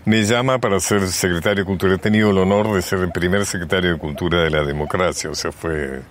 [0.05, 1.95] me llama para ser secretario de Cultura.
[1.95, 5.35] He tenido el honor de ser el primer secretario de Cultura de la democracia, o
[5.35, 6.01] sea, fue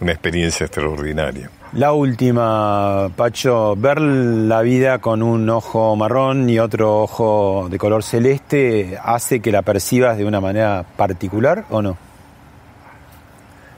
[0.00, 1.50] una experiencia extraordinaria.
[1.72, 8.02] La última, Pacho, ver la vida con un ojo marrón y otro ojo de color
[8.02, 11.96] celeste hace que la percibas de una manera particular o no?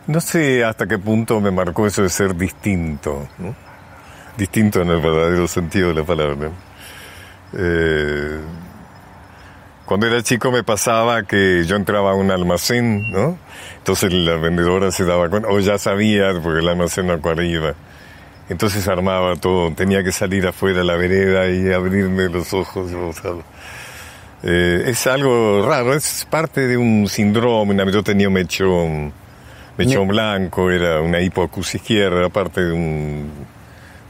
[0.07, 3.55] No sé hasta qué punto me marcó eso de ser distinto, ¿no?
[4.37, 6.51] distinto en el verdadero sentido de la palabra.
[7.53, 8.41] Eh,
[9.91, 13.37] cuando era chico me pasaba que yo entraba a un almacén, ¿no?
[13.79, 17.75] Entonces la vendedora se daba cuenta, o ya sabía, porque el almacén no iba.
[18.49, 22.93] Entonces armaba todo, tenía que salir afuera a la vereda y abrirme los ojos.
[22.93, 23.33] o sea,
[24.45, 27.75] eh, es algo raro, es parte de un síndrome.
[27.91, 29.13] Yo tenía un mechón,
[29.77, 33.29] mechón blanco, era una hipoacusia izquierda, era parte de un,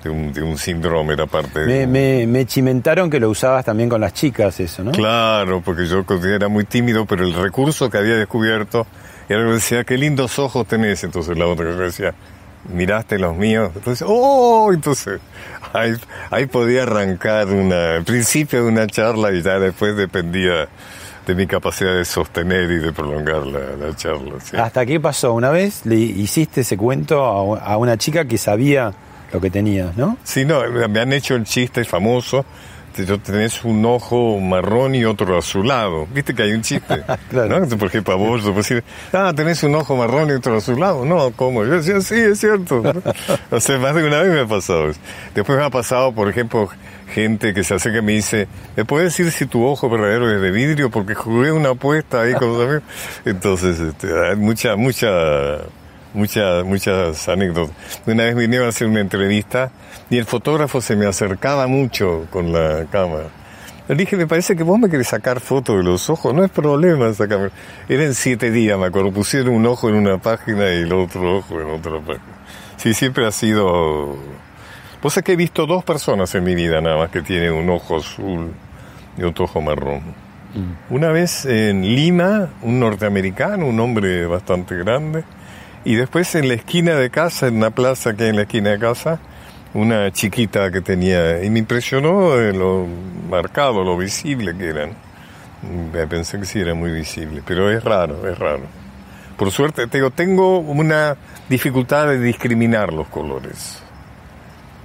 [0.02, 3.28] de un, de un síndrome, era parte de Me, un- me, me chimentaron que lo
[3.30, 4.92] usabas también con las chicas, eso, ¿no?
[4.92, 8.86] Claro, porque yo era muy tímido, pero el recurso que había descubierto
[9.28, 11.04] era que decía, qué lindos ojos tenés.
[11.04, 12.14] Entonces la otra que decía,
[12.72, 13.70] miraste los míos.
[13.74, 15.20] Entonces, oh, entonces
[15.72, 15.92] ahí,
[16.30, 20.66] ahí podía arrancar una, el principio de una charla y ya después dependía
[21.26, 24.40] de mi capacidad de sostener y de prolongar la, la charla.
[24.42, 24.56] sí.
[24.56, 25.34] ¿Hasta qué pasó?
[25.34, 27.24] Una vez le hiciste ese cuento
[27.54, 28.92] a, a una chica que sabía
[29.32, 30.16] lo que tenías, ¿no?
[30.24, 32.44] Sí, no, me han hecho el chiste famoso.
[32.96, 36.06] Yo tenés un ojo marrón y otro azulado.
[36.12, 37.02] Viste que hay un chiste.
[37.32, 37.78] ¿no?
[37.78, 41.04] Por ejemplo, a vos, puedo decir, ah, tenés un ojo marrón y otro azulado.
[41.04, 41.64] No, ¿cómo?
[41.64, 42.82] Yo decía, sí, es cierto.
[43.50, 45.00] o sea, más de una vez me ha pasado eso.
[45.34, 46.68] Después me ha pasado, por ejemplo,
[47.14, 50.42] gente que se acerca y me dice, ¿me puedes decir si tu ojo verdadero es
[50.42, 50.90] de vidrio?
[50.90, 52.82] Porque jugué una apuesta ahí con los amigos.
[53.24, 55.08] Entonces, este, hay mucha, mucha
[56.14, 57.74] muchas muchas anécdotas.
[58.06, 59.70] Una vez vinieron a hacer una entrevista
[60.08, 63.28] y el fotógrafo se me acercaba mucho con la cámara.
[63.88, 66.50] Le dije, me parece que vos me querés sacar fotos de los ojos, no es
[66.50, 67.50] problema sacarme.
[67.88, 71.60] Eran siete días, me acuerdo, pusieron un ojo en una página y el otro ojo
[71.60, 72.38] en otra página.
[72.76, 74.16] Sí, siempre ha sido...
[75.02, 77.68] Vos sabés que he visto dos personas en mi vida nada más que tienen un
[77.68, 78.52] ojo azul
[79.18, 80.02] y otro ojo marrón.
[80.88, 85.24] Una vez en Lima, un norteamericano, un hombre bastante grande,
[85.84, 88.70] y después en la esquina de casa, en una plaza que hay en la esquina
[88.70, 89.18] de casa,
[89.74, 92.86] una chiquita que tenía, y me impresionó lo
[93.28, 94.90] marcado, lo visible que eran.
[95.62, 98.62] Mm, Pensé que sí era muy visible, pero es raro, es raro.
[99.36, 101.16] Por suerte, te digo, tengo una
[101.48, 103.82] dificultad de discriminar los colores.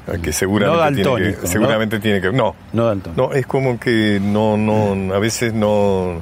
[0.08, 1.52] eh, Que seguramente, No tiene daltónico, que, ¿no?
[1.52, 2.32] seguramente tiene que...
[2.32, 3.22] No, No daltónico.
[3.30, 6.22] no, es como que no, no, a veces no,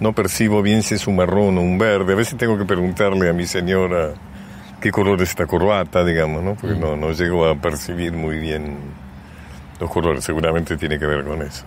[0.00, 2.12] no percibo bien si es un marrón o un verde.
[2.12, 4.14] A veces tengo que preguntarle a mi señora
[4.80, 6.54] qué color es esta corbata, digamos, ¿no?
[6.54, 8.76] Porque no, no llego a percibir muy bien
[9.80, 10.24] los colores.
[10.24, 11.64] Seguramente tiene que ver con eso.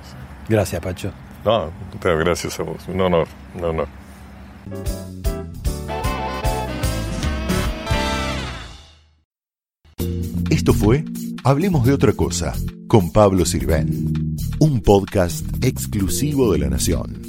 [0.48, 1.12] Gracias, Pacho.
[1.46, 1.72] No,
[2.02, 2.88] pero gracias a vos.
[2.88, 3.88] Un honor, un honor.
[10.50, 11.04] Esto Esto fue
[11.44, 12.54] Hablemos de otra cosa
[12.88, 17.29] con Pablo Sirven, un podcast exclusivo de La Nación.